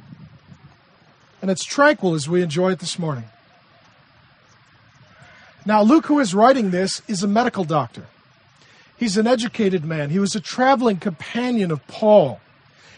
And 1.41 1.51
it's 1.51 1.65
tranquil 1.65 2.13
as 2.13 2.29
we 2.29 2.41
enjoy 2.41 2.71
it 2.71 2.79
this 2.79 2.97
morning. 2.97 3.25
Now, 5.65 5.81
Luke, 5.81 6.05
who 6.05 6.19
is 6.19 6.33
writing 6.33 6.71
this, 6.71 7.01
is 7.07 7.23
a 7.23 7.27
medical 7.27 7.63
doctor. 7.63 8.05
He's 8.97 9.17
an 9.17 9.27
educated 9.27 9.83
man. 9.83 10.09
He 10.09 10.19
was 10.19 10.35
a 10.35 10.39
traveling 10.39 10.97
companion 10.97 11.71
of 11.71 11.85
Paul. 11.87 12.39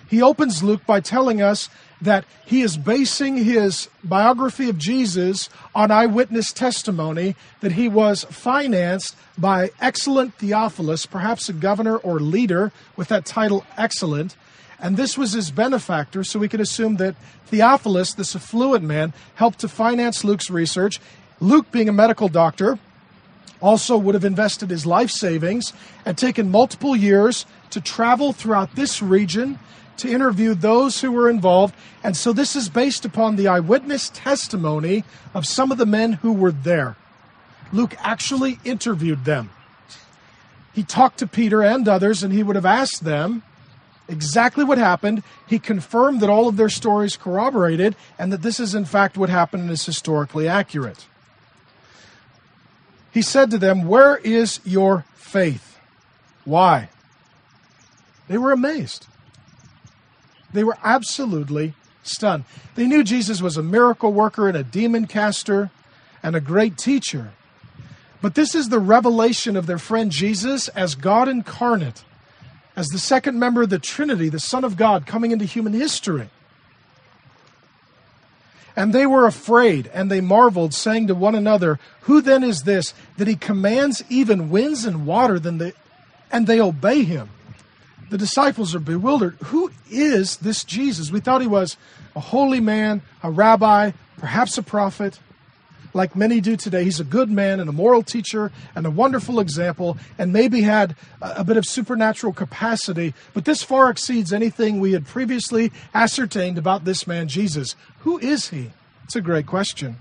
He 0.07 0.21
opens 0.21 0.63
Luke 0.63 0.85
by 0.85 0.99
telling 0.99 1.41
us 1.41 1.69
that 2.01 2.25
he 2.45 2.61
is 2.61 2.77
basing 2.77 3.37
his 3.37 3.89
biography 4.03 4.69
of 4.69 4.77
Jesus 4.77 5.49
on 5.73 5.91
eyewitness 5.91 6.53
testimony 6.53 7.35
that 7.61 7.73
he 7.73 7.89
was 7.89 8.23
financed 8.25 9.15
by 9.37 9.71
excellent 9.81 10.35
Theophilus, 10.35 11.05
perhaps 11.05 11.49
a 11.49 11.53
governor 11.53 11.97
or 11.97 12.19
leader 12.19 12.71
with 12.95 13.07
that 13.09 13.25
title 13.25 13.65
excellent. 13.77 14.35
And 14.79 14.95
this 14.95 15.17
was 15.17 15.33
his 15.33 15.49
benefactor, 15.49 16.23
so 16.23 16.39
we 16.39 16.47
can 16.47 16.61
assume 16.61 16.97
that 16.97 17.15
Theophilus, 17.47 18.13
this 18.13 18.35
affluent 18.35 18.83
man, 18.83 19.13
helped 19.35 19.59
to 19.59 19.67
finance 19.67 20.23
Luke's 20.23 20.49
research. 20.49 20.99
Luke, 21.39 21.71
being 21.71 21.89
a 21.89 21.93
medical 21.93 22.29
doctor, 22.29 22.77
also 23.59 23.97
would 23.97 24.13
have 24.13 24.25
invested 24.25 24.69
his 24.69 24.85
life 24.85 25.09
savings 25.09 25.73
and 26.05 26.15
taken 26.15 26.51
multiple 26.51 26.95
years 26.95 27.47
to 27.71 27.81
travel 27.81 28.33
throughout 28.33 28.75
this 28.75 29.01
region 29.01 29.57
to 29.99 30.09
interview 30.09 30.53
those 30.53 31.01
who 31.01 31.11
were 31.11 31.29
involved. 31.29 31.75
And 32.03 32.15
so 32.15 32.33
this 32.33 32.55
is 32.55 32.69
based 32.69 33.05
upon 33.05 33.35
the 33.35 33.47
eyewitness 33.47 34.11
testimony 34.13 35.03
of 35.33 35.45
some 35.45 35.71
of 35.71 35.77
the 35.77 35.85
men 35.85 36.13
who 36.13 36.33
were 36.33 36.51
there. 36.51 36.95
Luke 37.71 37.95
actually 37.99 38.59
interviewed 38.63 39.25
them. 39.25 39.49
He 40.73 40.83
talked 40.83 41.19
to 41.19 41.27
Peter 41.27 41.63
and 41.63 41.87
others, 41.87 42.23
and 42.23 42.31
he 42.31 42.43
would 42.43 42.55
have 42.55 42.65
asked 42.65 43.03
them 43.03 43.43
exactly 44.07 44.63
what 44.63 44.77
happened. 44.77 45.23
He 45.47 45.59
confirmed 45.59 46.21
that 46.21 46.29
all 46.29 46.47
of 46.47 46.57
their 46.57 46.69
stories 46.69 47.17
corroborated, 47.17 47.95
and 48.19 48.31
that 48.31 48.41
this 48.41 48.59
is 48.59 48.75
in 48.75 48.85
fact 48.85 49.17
what 49.17 49.29
happened 49.29 49.63
and 49.63 49.71
is 49.71 49.85
historically 49.85 50.47
accurate. 50.47 51.07
He 53.11 53.21
said 53.21 53.49
to 53.51 53.57
them, 53.57 53.87
Where 53.87 54.17
is 54.17 54.59
your 54.63 55.05
faith? 55.15 55.79
Why? 56.45 56.89
They 58.27 58.37
were 58.37 58.51
amazed. 58.51 59.07
They 60.53 60.63
were 60.63 60.77
absolutely 60.83 61.73
stunned. 62.03 62.45
They 62.75 62.87
knew 62.87 63.03
Jesus 63.03 63.41
was 63.41 63.57
a 63.57 63.63
miracle 63.63 64.13
worker 64.13 64.47
and 64.47 64.57
a 64.57 64.63
demon 64.63 65.07
caster 65.07 65.71
and 66.23 66.35
a 66.35 66.41
great 66.41 66.77
teacher. 66.77 67.31
But 68.21 68.35
this 68.35 68.55
is 68.55 68.69
the 68.69 68.79
revelation 68.79 69.55
of 69.55 69.67
their 69.67 69.77
friend 69.77 70.11
Jesus 70.11 70.69
as 70.69 70.95
God 70.95 71.27
incarnate, 71.27 72.03
as 72.75 72.87
the 72.87 72.99
second 72.99 73.39
member 73.39 73.61
of 73.61 73.69
the 73.69 73.79
Trinity, 73.79 74.29
the 74.29 74.39
Son 74.39 74.63
of 74.63 74.77
God, 74.77 75.05
coming 75.05 75.31
into 75.31 75.45
human 75.45 75.73
history. 75.73 76.29
And 78.75 78.93
they 78.93 79.07
were 79.07 79.25
afraid, 79.25 79.89
and 79.93 80.09
they 80.11 80.21
marveled, 80.21 80.73
saying 80.73 81.07
to 81.07 81.15
one 81.15 81.35
another, 81.35 81.79
Who 82.01 82.21
then 82.21 82.43
is 82.43 82.61
this, 82.61 82.93
that 83.17 83.27
he 83.27 83.35
commands 83.35 84.03
even 84.09 84.51
winds 84.51 84.85
and 84.85 85.05
water, 85.05 85.39
than 85.39 85.57
they, 85.57 85.73
and 86.31 86.45
they 86.45 86.61
obey 86.61 87.03
him? 87.03 87.29
The 88.09 88.17
disciples 88.17 88.73
are 88.73 88.79
bewildered. 88.79 89.37
Who 89.45 89.71
is 89.89 90.37
this 90.37 90.63
Jesus? 90.63 91.11
We 91.11 91.19
thought 91.19 91.41
he 91.41 91.47
was 91.47 91.77
a 92.15 92.19
holy 92.19 92.59
man, 92.59 93.01
a 93.21 93.29
rabbi, 93.29 93.91
perhaps 94.17 94.57
a 94.57 94.63
prophet 94.63 95.19
like 95.97 96.15
many 96.15 96.39
do 96.39 96.55
today. 96.55 96.83
He's 96.83 96.99
a 96.99 97.05
good 97.05 97.29
man 97.29 97.59
and 97.59 97.69
a 97.69 97.73
moral 97.73 98.03
teacher 98.03 98.51
and 98.75 98.85
a 98.85 98.91
wonderful 98.91 99.39
example, 99.39 99.97
and 100.17 100.31
maybe 100.31 100.61
had 100.61 100.95
a, 101.21 101.43
bit 101.43 101.57
of 101.57 101.65
supernatural 101.65 102.33
capacity, 102.33 103.13
but 103.33 103.45
this 103.45 103.63
far 103.63 103.89
exceeds 103.89 104.31
anything 104.31 104.79
we 104.79 104.93
had 104.93 105.05
previously 105.05 105.71
ascertained 105.93 106.57
about 106.57 106.85
this 106.85 107.07
man, 107.07 107.27
Jesus. 107.27 107.75
Who 107.99 108.19
is 108.19 108.49
he? 108.49 108.71
It's 109.05 109.15
a 109.15 109.21
great 109.21 109.47
question. 109.47 109.97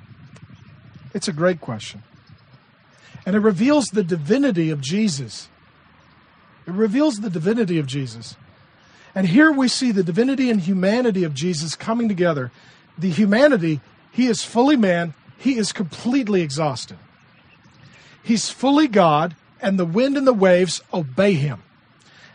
It's 1.14 1.28
a 1.28 1.32
great 1.32 1.60
question. 1.60 2.02
And 3.24 3.34
it 3.34 3.40
reveals 3.40 3.86
the 3.86 4.04
divinity 4.04 4.70
of 4.70 4.80
Jesus. 4.80 5.48
It 6.66 6.72
reveals 6.72 7.16
the 7.16 7.30
divinity 7.30 7.78
of 7.78 7.86
Jesus. 7.86 8.36
And 9.14 9.28
here 9.28 9.50
we 9.50 9.68
see 9.68 9.92
the 9.92 10.02
divinity 10.02 10.50
and 10.50 10.60
humanity 10.60 11.24
of 11.24 11.34
Jesus 11.34 11.74
coming 11.74 12.08
together. 12.08 12.50
The 12.98 13.10
humanity, 13.10 13.80
he 14.10 14.26
is 14.26 14.44
fully 14.44 14.76
man, 14.76 15.14
he 15.38 15.56
is 15.56 15.72
completely 15.72 16.42
exhausted. 16.42 16.98
He's 18.22 18.50
fully 18.50 18.88
God, 18.88 19.36
and 19.62 19.78
the 19.78 19.86
wind 19.86 20.16
and 20.16 20.26
the 20.26 20.32
waves 20.32 20.82
obey 20.92 21.34
him. 21.34 21.62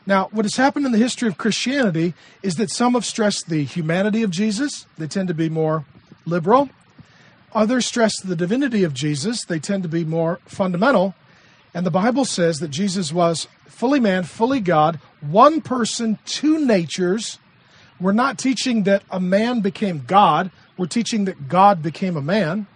Now, 0.05 0.29
what 0.31 0.45
has 0.45 0.55
happened 0.55 0.85
in 0.85 0.91
the 0.91 0.97
history 0.97 1.27
of 1.27 1.37
Christianity 1.37 2.13
is 2.41 2.55
that 2.55 2.71
some 2.71 2.93
have 2.93 3.05
stressed 3.05 3.47
the 3.47 3.63
humanity 3.63 4.23
of 4.23 4.31
Jesus, 4.31 4.87
they 4.97 5.07
tend 5.07 5.27
to 5.27 5.33
be 5.33 5.49
more 5.49 5.85
liberal. 6.25 6.69
Others 7.53 7.85
stress 7.85 8.19
the 8.21 8.35
divinity 8.35 8.83
of 8.83 8.93
Jesus, 8.93 9.43
they 9.45 9.59
tend 9.59 9.83
to 9.83 9.89
be 9.89 10.03
more 10.03 10.39
fundamental. 10.45 11.13
And 11.73 11.85
the 11.85 11.91
Bible 11.91 12.25
says 12.25 12.57
that 12.57 12.69
Jesus 12.69 13.13
was 13.13 13.47
fully 13.71 13.99
man, 13.99 14.23
fully 14.23 14.59
God, 14.59 14.99
one 15.21 15.61
person, 15.61 16.19
two 16.25 16.63
natures. 16.63 17.39
We're 17.99 18.11
not 18.13 18.37
teaching 18.37 18.83
that 18.83 19.03
a 19.11 19.19
man 19.19 19.61
became 19.61 20.03
God, 20.07 20.51
we're 20.77 20.87
teaching 20.87 21.25
that 21.25 21.47
God 21.47 21.81
became 21.81 22.17
a 22.17 22.21
man 22.21 22.67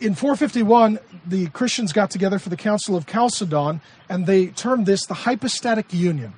in 0.00 0.14
451, 0.14 0.98
the 1.26 1.46
Christians 1.48 1.92
got 1.92 2.10
together 2.10 2.38
for 2.38 2.50
the 2.50 2.56
Council 2.56 2.96
of 2.96 3.06
Chalcedon, 3.06 3.80
and 4.08 4.26
they 4.26 4.48
termed 4.48 4.86
this 4.86 5.06
the 5.06 5.14
hypostatic 5.14 5.92
union. 5.92 6.34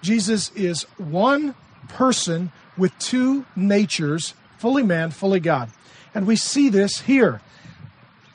Jesus 0.00 0.50
is 0.54 0.84
one 0.96 1.54
person 1.88 2.50
with 2.76 2.96
two 2.98 3.44
natures, 3.54 4.34
fully 4.58 4.82
man, 4.82 5.10
fully 5.10 5.40
God. 5.40 5.70
And 6.14 6.26
we 6.26 6.36
see 6.36 6.68
this 6.68 7.00
here 7.00 7.40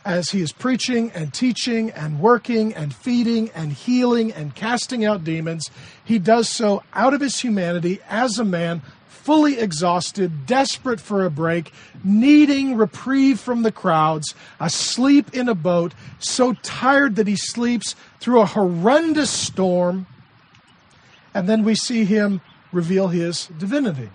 as 0.06 0.30
he 0.32 0.42
is 0.42 0.52
preaching 0.52 1.12
and 1.12 1.34
teaching 1.34 1.92
and 1.92 2.20
working 2.20 2.74
and 2.74 2.94
feeding 2.94 3.50
and 3.52 3.72
healing 3.72 4.32
and 4.32 4.56
casting 4.56 5.06
out 5.06 5.24
demons. 5.24 5.70
He 6.04 6.20
does 6.20 6.50
so 6.50 6.84
out 6.94 7.14
of 7.14 7.22
his 7.22 7.40
humanity 7.40 8.00
as 8.10 8.38
a 8.38 8.46
man, 8.46 8.82
fully 9.08 9.60
exhausted, 9.60 10.46
desperate 10.46 11.00
for 11.00 11.26
a 11.26 11.30
break, 11.30 11.72
needing 12.04 12.76
reprieve 12.76 13.40
from 13.40 13.64
the 13.64 13.72
crowds, 13.72 14.36
asleep 14.60 15.34
in 15.34 15.48
a 15.48 15.56
boat, 15.56 15.94
so 16.20 16.54
tired 16.62 17.16
that 17.16 17.28
he 17.28 17.38
sleeps 17.38 17.96
through 18.20 18.42
a 18.42 18.46
horrendous 18.46 19.30
storm. 19.30 20.06
And 21.34 21.48
then 21.48 21.64
we 21.64 21.76
see 21.76 22.04
him 22.04 22.42
reveal 22.72 23.08
his 23.08 23.48
divinity 23.58 24.10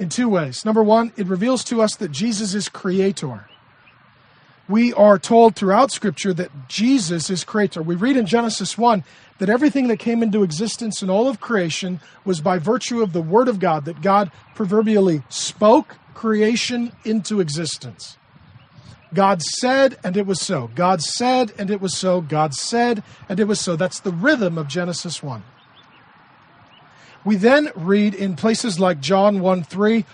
in 0.00 0.08
two 0.08 0.28
ways. 0.28 0.64
Number 0.64 0.82
one, 0.82 1.12
it 1.16 1.26
reveals 1.26 1.62
to 1.64 1.82
us 1.82 1.94
that 1.96 2.10
Jesus 2.10 2.54
is 2.54 2.68
creator. 2.68 3.46
We 4.66 4.94
are 4.94 5.18
told 5.18 5.54
throughout 5.54 5.92
Scripture 5.92 6.32
that 6.34 6.50
Jesus 6.68 7.28
is 7.28 7.44
creator. 7.44 7.82
We 7.82 7.96
read 7.96 8.16
in 8.16 8.24
Genesis 8.24 8.78
1 8.78 9.04
that 9.38 9.50
everything 9.50 9.88
that 9.88 9.98
came 9.98 10.22
into 10.22 10.42
existence 10.42 11.02
in 11.02 11.10
all 11.10 11.28
of 11.28 11.40
creation 11.40 12.00
was 12.24 12.40
by 12.40 12.58
virtue 12.58 13.02
of 13.02 13.12
the 13.12 13.20
Word 13.20 13.46
of 13.46 13.60
God, 13.60 13.84
that 13.84 14.00
God 14.00 14.30
proverbially 14.54 15.22
spoke 15.28 15.96
creation 16.14 16.92
into 17.04 17.40
existence. 17.40 18.16
God 19.12 19.42
said, 19.42 19.98
and 20.04 20.16
it 20.16 20.26
was 20.26 20.40
so. 20.40 20.70
God 20.74 21.02
said, 21.02 21.52
and 21.58 21.70
it 21.70 21.80
was 21.80 21.96
so. 21.96 22.20
God 22.20 22.54
said, 22.54 23.02
and 23.28 23.40
it 23.40 23.48
was 23.48 23.60
so. 23.60 23.76
That's 23.76 24.00
the 24.00 24.12
rhythm 24.12 24.56
of 24.56 24.68
Genesis 24.68 25.22
1. 25.22 25.42
We 27.24 27.36
then 27.36 27.70
read 27.74 28.14
in 28.14 28.36
places 28.36 28.80
like 28.80 29.00
John 29.00 29.40
1 29.40 29.62
3 29.64 30.04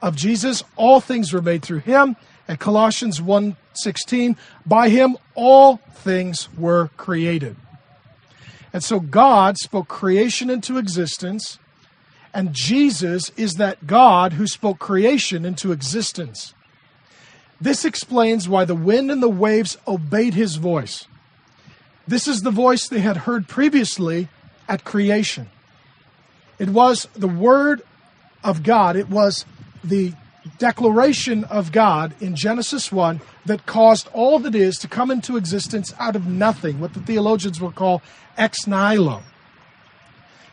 of 0.00 0.16
Jesus, 0.16 0.64
all 0.76 1.00
things 1.00 1.32
were 1.32 1.42
made 1.42 1.62
through 1.62 1.80
him. 1.80 2.16
And 2.48 2.58
Colossians 2.58 3.22
1 3.22 3.56
16, 3.74 4.36
by 4.66 4.88
him 4.88 5.16
all 5.34 5.76
things 5.76 6.48
were 6.56 6.90
created. 6.96 7.56
And 8.72 8.82
so 8.82 9.00
God 9.00 9.58
spoke 9.58 9.88
creation 9.88 10.50
into 10.50 10.78
existence, 10.78 11.58
and 12.34 12.52
Jesus 12.52 13.30
is 13.36 13.54
that 13.54 13.86
God 13.86 14.34
who 14.34 14.46
spoke 14.46 14.78
creation 14.78 15.44
into 15.44 15.72
existence. 15.72 16.54
This 17.60 17.84
explains 17.84 18.48
why 18.48 18.64
the 18.64 18.74
wind 18.74 19.10
and 19.10 19.22
the 19.22 19.28
waves 19.28 19.78
obeyed 19.86 20.34
his 20.34 20.56
voice. 20.56 21.06
This 22.08 22.26
is 22.26 22.40
the 22.40 22.50
voice 22.50 22.88
they 22.88 23.00
had 23.00 23.18
heard 23.18 23.46
previously 23.46 24.28
at 24.68 24.84
creation. 24.84 25.48
It 26.62 26.70
was 26.70 27.08
the 27.14 27.26
word 27.26 27.82
of 28.44 28.62
God, 28.62 28.94
it 28.94 29.10
was 29.10 29.44
the 29.82 30.12
declaration 30.58 31.42
of 31.42 31.72
God 31.72 32.14
in 32.20 32.36
Genesis 32.36 32.92
1 32.92 33.20
that 33.46 33.66
caused 33.66 34.08
all 34.12 34.38
that 34.38 34.54
is 34.54 34.76
to 34.76 34.86
come 34.86 35.10
into 35.10 35.36
existence 35.36 35.92
out 35.98 36.14
of 36.14 36.28
nothing, 36.28 36.78
what 36.78 36.94
the 36.94 37.00
theologians 37.00 37.60
will 37.60 37.72
call 37.72 38.00
ex 38.38 38.68
nihilo. 38.68 39.24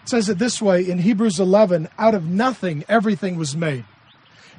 It 0.01 0.09
says 0.09 0.29
it 0.29 0.39
this 0.39 0.59
way 0.59 0.89
in 0.89 0.97
Hebrews 0.97 1.39
11 1.39 1.89
out 1.99 2.15
of 2.15 2.25
nothing, 2.25 2.83
everything 2.89 3.37
was 3.37 3.55
made. 3.55 3.85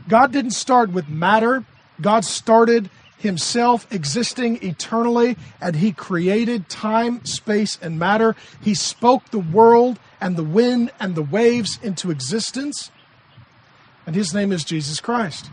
God 0.08 0.30
didn't 0.30 0.52
start 0.52 0.92
with 0.92 1.08
matter, 1.08 1.64
God 2.00 2.24
started 2.24 2.90
himself 3.18 3.92
existing 3.92 4.62
eternally, 4.62 5.36
and 5.60 5.74
he 5.74 5.90
created 5.90 6.68
time, 6.68 7.24
space, 7.24 7.76
and 7.82 7.98
matter. 7.98 8.36
He 8.60 8.72
spoke 8.72 9.30
the 9.30 9.40
world 9.40 9.98
and 10.20 10.36
the 10.36 10.44
wind 10.44 10.92
and 11.00 11.14
the 11.14 11.22
waves 11.22 11.78
into 11.82 12.10
existence 12.10 12.90
and 14.06 14.16
his 14.16 14.34
name 14.34 14.52
is 14.52 14.64
Jesus 14.64 15.00
Christ. 15.00 15.50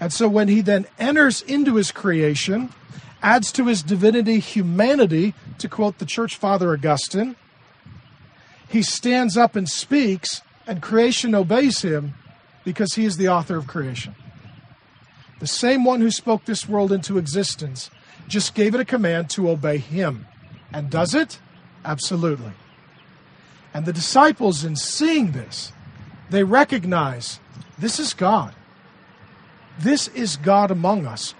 And 0.00 0.12
so 0.12 0.28
when 0.28 0.48
he 0.48 0.60
then 0.62 0.86
enters 0.98 1.42
into 1.42 1.74
his 1.74 1.92
creation, 1.92 2.72
adds 3.22 3.52
to 3.52 3.66
his 3.66 3.82
divinity 3.82 4.38
humanity, 4.38 5.34
to 5.58 5.68
quote 5.68 5.98
the 5.98 6.06
church 6.06 6.36
father 6.36 6.72
Augustine, 6.72 7.36
he 8.68 8.82
stands 8.82 9.36
up 9.36 9.56
and 9.56 9.68
speaks, 9.68 10.40
and 10.66 10.80
creation 10.80 11.34
obeys 11.34 11.82
him 11.82 12.14
because 12.64 12.94
he 12.94 13.04
is 13.04 13.16
the 13.16 13.28
author 13.28 13.56
of 13.56 13.66
creation. 13.66 14.14
The 15.40 15.46
same 15.46 15.84
one 15.84 16.00
who 16.00 16.10
spoke 16.10 16.44
this 16.44 16.68
world 16.68 16.92
into 16.92 17.18
existence 17.18 17.90
just 18.28 18.54
gave 18.54 18.74
it 18.74 18.80
a 18.80 18.84
command 18.84 19.28
to 19.30 19.50
obey 19.50 19.78
him. 19.78 20.26
And 20.72 20.88
does 20.88 21.14
it? 21.14 21.40
Absolutely. 21.84 22.52
And 23.72 23.86
the 23.86 23.92
disciples, 23.92 24.64
in 24.64 24.76
seeing 24.76 25.32
this, 25.32 25.72
they 26.28 26.44
recognize 26.44 27.40
this 27.78 27.98
is 27.98 28.14
God. 28.14 28.54
This 29.78 30.08
is 30.08 30.36
God 30.36 30.70
among 30.70 31.06
us. 31.06 31.34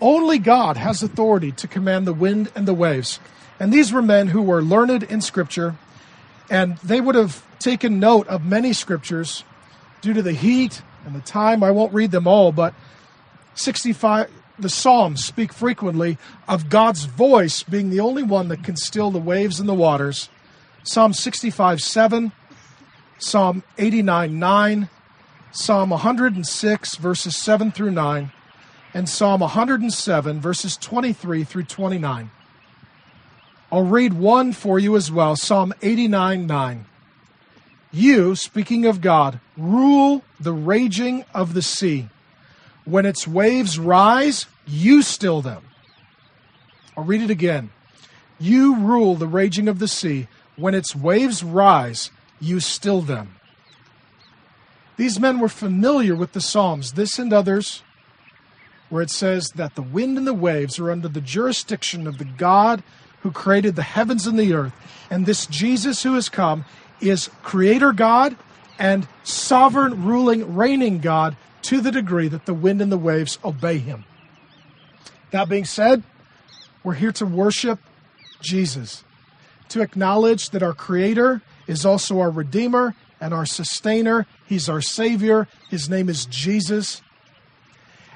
Only 0.00 0.38
God 0.38 0.76
has 0.76 1.02
authority 1.02 1.52
to 1.52 1.68
command 1.68 2.06
the 2.06 2.12
wind 2.12 2.50
and 2.54 2.66
the 2.66 2.74
waves. 2.74 3.20
And 3.58 3.72
these 3.72 3.92
were 3.92 4.02
men 4.02 4.28
who 4.28 4.42
were 4.42 4.62
learned 4.62 5.04
in 5.04 5.20
Scripture, 5.20 5.76
and 6.50 6.76
they 6.78 7.00
would 7.00 7.14
have 7.14 7.44
taken 7.58 8.00
note 8.00 8.26
of 8.28 8.44
many 8.44 8.72
Scriptures 8.72 9.44
due 10.00 10.12
to 10.12 10.22
the 10.22 10.32
heat 10.32 10.82
and 11.06 11.14
the 11.14 11.20
time. 11.20 11.62
I 11.62 11.70
won't 11.70 11.94
read 11.94 12.10
them 12.10 12.26
all, 12.26 12.52
but 12.52 12.74
65, 13.54 14.30
the 14.58 14.68
Psalms 14.68 15.24
speak 15.24 15.52
frequently 15.52 16.18
of 16.48 16.68
God's 16.68 17.04
voice 17.04 17.62
being 17.62 17.90
the 17.90 18.00
only 18.00 18.22
one 18.22 18.48
that 18.48 18.64
can 18.64 18.76
still 18.76 19.10
the 19.10 19.18
waves 19.18 19.60
and 19.60 19.68
the 19.68 19.74
waters. 19.74 20.28
Psalm 20.86 21.14
65 21.14 21.80
7, 21.80 22.32
Psalm 23.18 23.62
89 23.78 24.38
9, 24.38 24.88
Psalm 25.50 25.90
106, 25.90 26.96
verses 26.96 27.42
7 27.42 27.72
through 27.72 27.90
9, 27.90 28.30
and 28.92 29.08
Psalm 29.08 29.40
107, 29.40 30.40
verses 30.42 30.76
23 30.76 31.42
through 31.42 31.62
29. 31.62 32.30
I'll 33.72 33.82
read 33.82 34.12
one 34.12 34.52
for 34.52 34.78
you 34.78 34.94
as 34.94 35.10
well 35.10 35.36
Psalm 35.36 35.72
89 35.80 36.46
9. 36.46 36.84
You, 37.90 38.36
speaking 38.36 38.84
of 38.84 39.00
God, 39.00 39.40
rule 39.56 40.22
the 40.38 40.52
raging 40.52 41.24
of 41.32 41.54
the 41.54 41.62
sea. 41.62 42.10
When 42.84 43.06
its 43.06 43.26
waves 43.26 43.78
rise, 43.78 44.44
you 44.66 45.00
still 45.00 45.40
them. 45.40 45.62
I'll 46.94 47.04
read 47.04 47.22
it 47.22 47.30
again. 47.30 47.70
You 48.38 48.76
rule 48.76 49.14
the 49.14 49.26
raging 49.26 49.66
of 49.66 49.78
the 49.78 49.88
sea. 49.88 50.28
When 50.56 50.74
its 50.74 50.94
waves 50.94 51.42
rise, 51.42 52.10
you 52.40 52.60
still 52.60 53.00
them. 53.00 53.36
These 54.96 55.18
men 55.18 55.40
were 55.40 55.48
familiar 55.48 56.14
with 56.14 56.32
the 56.32 56.40
Psalms, 56.40 56.92
this 56.92 57.18
and 57.18 57.32
others, 57.32 57.82
where 58.88 59.02
it 59.02 59.10
says 59.10 59.50
that 59.56 59.74
the 59.74 59.82
wind 59.82 60.16
and 60.18 60.26
the 60.26 60.34
waves 60.34 60.78
are 60.78 60.90
under 60.90 61.08
the 61.08 61.20
jurisdiction 61.20 62.06
of 62.06 62.18
the 62.18 62.24
God 62.24 62.82
who 63.22 63.32
created 63.32 63.74
the 63.74 63.82
heavens 63.82 64.26
and 64.26 64.38
the 64.38 64.52
earth. 64.52 64.74
And 65.10 65.26
this 65.26 65.46
Jesus 65.46 66.02
who 66.02 66.14
has 66.14 66.28
come 66.28 66.64
is 67.00 67.30
creator 67.42 67.92
God 67.92 68.36
and 68.78 69.08
sovereign, 69.24 70.04
ruling, 70.04 70.54
reigning 70.54 70.98
God 70.98 71.36
to 71.62 71.80
the 71.80 71.90
degree 71.90 72.28
that 72.28 72.46
the 72.46 72.54
wind 72.54 72.80
and 72.80 72.92
the 72.92 72.98
waves 72.98 73.38
obey 73.44 73.78
him. 73.78 74.04
That 75.30 75.48
being 75.48 75.64
said, 75.64 76.02
we're 76.84 76.94
here 76.94 77.12
to 77.12 77.26
worship 77.26 77.80
Jesus, 78.40 79.02
to 79.68 79.80
acknowledge 79.80 80.50
that 80.50 80.62
our 80.62 80.74
Creator 80.74 81.42
is 81.66 81.84
also 81.84 82.20
our 82.20 82.30
Redeemer 82.30 82.94
and 83.20 83.32
our 83.32 83.46
Sustainer. 83.46 84.26
He's 84.46 84.68
our 84.68 84.80
Savior. 84.80 85.48
His 85.70 85.88
name 85.88 86.08
is 86.08 86.26
Jesus. 86.26 87.02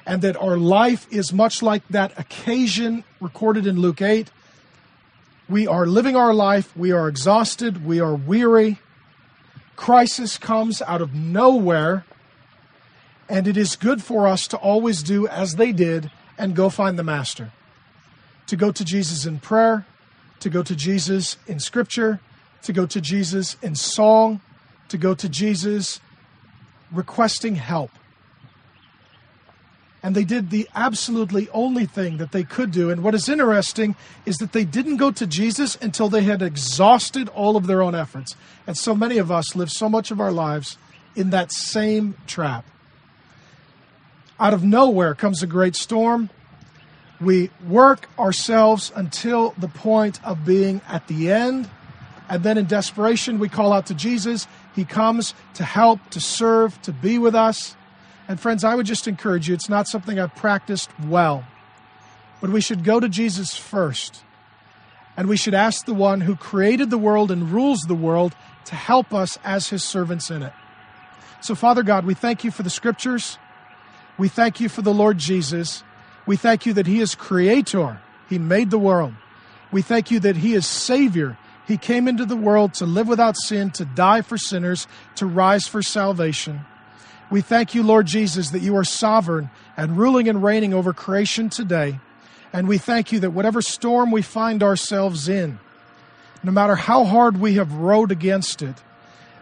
And 0.05 0.21
that 0.21 0.37
our 0.37 0.57
life 0.57 1.07
is 1.11 1.33
much 1.33 1.61
like 1.61 1.87
that 1.89 2.17
occasion 2.17 3.03
recorded 3.19 3.67
in 3.67 3.79
Luke 3.79 4.01
8. 4.01 4.31
We 5.49 5.65
are 5.65 5.87
living 5.87 6.15
our 6.15 6.33
life, 6.33 6.75
we 6.77 6.91
are 6.91 7.07
exhausted, 7.07 7.83
we 7.83 7.99
are 7.99 8.15
weary. 8.15 8.79
Crisis 9.75 10.37
comes 10.37 10.81
out 10.83 11.01
of 11.01 11.15
nowhere, 11.15 12.05
and 13.27 13.47
it 13.47 13.57
is 13.57 13.75
good 13.75 14.03
for 14.03 14.27
us 14.27 14.47
to 14.47 14.57
always 14.57 15.01
do 15.01 15.27
as 15.27 15.55
they 15.55 15.71
did 15.71 16.11
and 16.37 16.55
go 16.55 16.69
find 16.69 16.99
the 16.99 17.03
Master. 17.03 17.51
To 18.47 18.55
go 18.55 18.71
to 18.71 18.85
Jesus 18.85 19.25
in 19.25 19.39
prayer, 19.39 19.87
to 20.39 20.49
go 20.49 20.63
to 20.63 20.75
Jesus 20.75 21.37
in 21.47 21.59
Scripture, 21.59 22.19
to 22.63 22.73
go 22.73 22.85
to 22.85 23.01
Jesus 23.01 23.57
in 23.61 23.75
song, 23.75 24.41
to 24.89 24.97
go 24.97 25.13
to 25.13 25.29
Jesus 25.29 25.99
requesting 26.91 27.55
help. 27.55 27.91
And 30.01 30.15
they 30.15 30.23
did 30.23 30.49
the 30.49 30.67
absolutely 30.73 31.49
only 31.49 31.85
thing 31.85 32.17
that 32.17 32.31
they 32.31 32.43
could 32.43 32.71
do. 32.71 32.89
And 32.89 33.03
what 33.03 33.13
is 33.13 33.27
interesting 33.27 33.95
is 34.25 34.37
that 34.37 34.53
they 34.53 34.63
didn't 34.63 34.97
go 34.97 35.11
to 35.11 35.27
Jesus 35.27 35.75
until 35.75 36.07
they 36.07 36.23
had 36.23 36.41
exhausted 36.41 37.27
all 37.29 37.57
of 37.57 37.67
their 37.67 37.81
own 37.81 37.95
efforts. 37.95 38.35
And 38.65 38.77
so 38.77 38.95
many 38.95 39.17
of 39.17 39.29
us 39.29 39.55
live 39.57 39.69
so 39.69 39.89
much 39.89 40.09
of 40.09 40.21
our 40.21 40.31
lives 40.31 40.77
in 41.15 41.31
that 41.31 41.51
same 41.51 42.15
trap. 42.27 42.65
Out 44.39 44.53
of 44.53 44.63
nowhere 44.63 45.13
comes 45.15 45.43
a 45.43 45.47
great 45.47 45.75
storm. 45.75 46.29
We 47.21 47.49
work 47.67 48.09
ourselves 48.17 48.91
until 48.95 49.53
the 49.57 49.67
point 49.67 50.23
of 50.25 50.45
being 50.45 50.81
at 50.87 51.07
the 51.07 51.31
end. 51.31 51.69
And 52.29 52.43
then 52.43 52.57
in 52.57 52.65
desperation, 52.65 53.39
we 53.39 53.49
call 53.49 53.73
out 53.73 53.87
to 53.87 53.93
Jesus. 53.93 54.47
He 54.75 54.85
comes 54.85 55.33
to 55.55 55.63
help, 55.63 55.99
to 56.11 56.21
serve, 56.21 56.81
to 56.83 56.93
be 56.93 57.17
with 57.17 57.35
us. 57.35 57.75
And 58.27 58.39
friends, 58.39 58.63
I 58.63 58.75
would 58.75 58.85
just 58.85 59.07
encourage 59.07 59.49
you, 59.49 59.55
it's 59.55 59.69
not 59.69 59.87
something 59.87 60.19
I've 60.19 60.35
practiced 60.35 60.91
well, 61.07 61.43
but 62.39 62.51
we 62.51 62.61
should 62.61 62.83
go 62.83 62.99
to 62.99 63.09
Jesus 63.09 63.55
first. 63.55 64.23
And 65.17 65.27
we 65.27 65.35
should 65.35 65.55
ask 65.55 65.85
the 65.85 65.93
one 65.93 66.21
who 66.21 66.35
created 66.35 66.91
the 66.91 66.97
world 66.97 67.31
and 67.31 67.51
rules 67.51 67.81
the 67.81 67.95
world 67.95 68.35
to 68.65 68.75
help 68.75 69.13
us 69.13 69.37
as 69.43 69.69
his 69.69 69.83
servants 69.83 70.29
in 70.29 70.43
it. 70.43 70.53
So, 71.41 71.55
Father 71.55 71.83
God, 71.83 72.05
we 72.05 72.13
thank 72.13 72.43
you 72.43 72.51
for 72.51 72.63
the 72.63 72.69
scriptures. 72.69 73.37
We 74.17 74.29
thank 74.29 74.59
you 74.59 74.69
for 74.69 74.81
the 74.81 74.93
Lord 74.93 75.17
Jesus. 75.17 75.83
We 76.29 76.37
thank 76.37 76.67
you 76.67 76.73
that 76.73 76.85
he 76.85 76.99
is 76.99 77.15
creator. 77.15 77.99
He 78.29 78.37
made 78.37 78.69
the 78.69 78.77
world. 78.77 79.15
We 79.71 79.81
thank 79.81 80.11
you 80.11 80.19
that 80.19 80.35
he 80.35 80.53
is 80.53 80.67
savior. 80.67 81.39
He 81.67 81.75
came 81.75 82.07
into 82.07 82.23
the 82.23 82.35
world 82.35 82.75
to 82.75 82.85
live 82.85 83.07
without 83.07 83.35
sin, 83.35 83.71
to 83.71 83.85
die 83.85 84.21
for 84.21 84.37
sinners, 84.37 84.85
to 85.15 85.25
rise 85.25 85.65
for 85.65 85.81
salvation. 85.81 86.61
We 87.31 87.41
thank 87.41 87.73
you, 87.73 87.81
Lord 87.81 88.05
Jesus, 88.05 88.51
that 88.51 88.61
you 88.61 88.77
are 88.77 88.83
sovereign 88.83 89.49
and 89.75 89.97
ruling 89.97 90.29
and 90.29 90.43
reigning 90.43 90.71
over 90.71 90.93
creation 90.93 91.49
today. 91.49 91.99
And 92.53 92.67
we 92.67 92.77
thank 92.77 93.11
you 93.11 93.21
that 93.21 93.31
whatever 93.31 93.63
storm 93.63 94.11
we 94.11 94.21
find 94.21 94.61
ourselves 94.61 95.27
in, 95.27 95.57
no 96.43 96.51
matter 96.51 96.75
how 96.75 97.05
hard 97.05 97.41
we 97.41 97.55
have 97.55 97.73
rowed 97.73 98.11
against 98.11 98.61
it, 98.61 98.75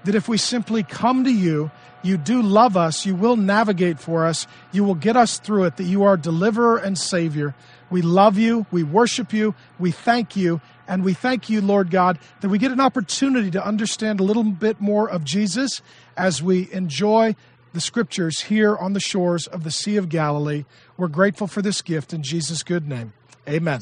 that 0.06 0.16
if 0.16 0.30
we 0.30 0.38
simply 0.38 0.84
come 0.84 1.26
to 1.26 1.34
you, 1.34 1.70
you 2.08 2.18
do 2.18 2.42
love 2.42 2.78
us, 2.78 3.06
you 3.06 3.16
will 3.16 3.36
navigate 3.36 4.00
for 4.00 4.26
us, 4.26 4.48
you 4.72 4.84
will 4.84 4.96
get 4.96 5.16
us 5.16 5.40
through 5.40 5.66
it, 5.66 5.78
that 5.78 5.84
you 5.84 6.04
are 6.04 6.18
deliverer 6.18 6.78
and 6.78 6.98
savior. 6.98 7.54
We 7.90 8.02
love 8.02 8.38
you, 8.38 8.66
we 8.72 8.84
worship 8.84 9.34
you, 9.34 9.56
we 9.80 9.92
thank 9.92 10.36
you, 10.36 10.62
and 10.88 11.04
we 11.04 11.14
thank 11.14 11.50
you, 11.50 11.62
Lord 11.62 11.92
God, 11.92 12.20
that 12.42 12.50
we 12.50 12.58
get 12.58 12.72
an 12.72 12.80
opportunity 12.80 13.52
to 13.52 13.66
understand 13.66 14.20
a 14.20 14.24
little 14.24 14.44
bit 14.44 14.82
more 14.82 15.10
of 15.10 15.24
Jesus 15.24 15.82
as 16.16 16.42
we 16.42 16.72
enjoy 16.72 17.36
the 17.74 17.82
scriptures 17.82 18.42
here 18.42 18.76
on 18.76 18.94
the 18.94 19.00
shores 19.00 19.48
of 19.48 19.64
the 19.64 19.72
Sea 19.72 19.98
of 19.98 20.10
Galilee. 20.10 20.66
We're 20.98 21.10
grateful 21.10 21.48
for 21.48 21.62
this 21.62 21.82
gift 21.82 22.14
in 22.14 22.24
Jesus' 22.24 22.64
good 22.64 22.88
name. 22.88 23.14
Amen. 23.48 23.82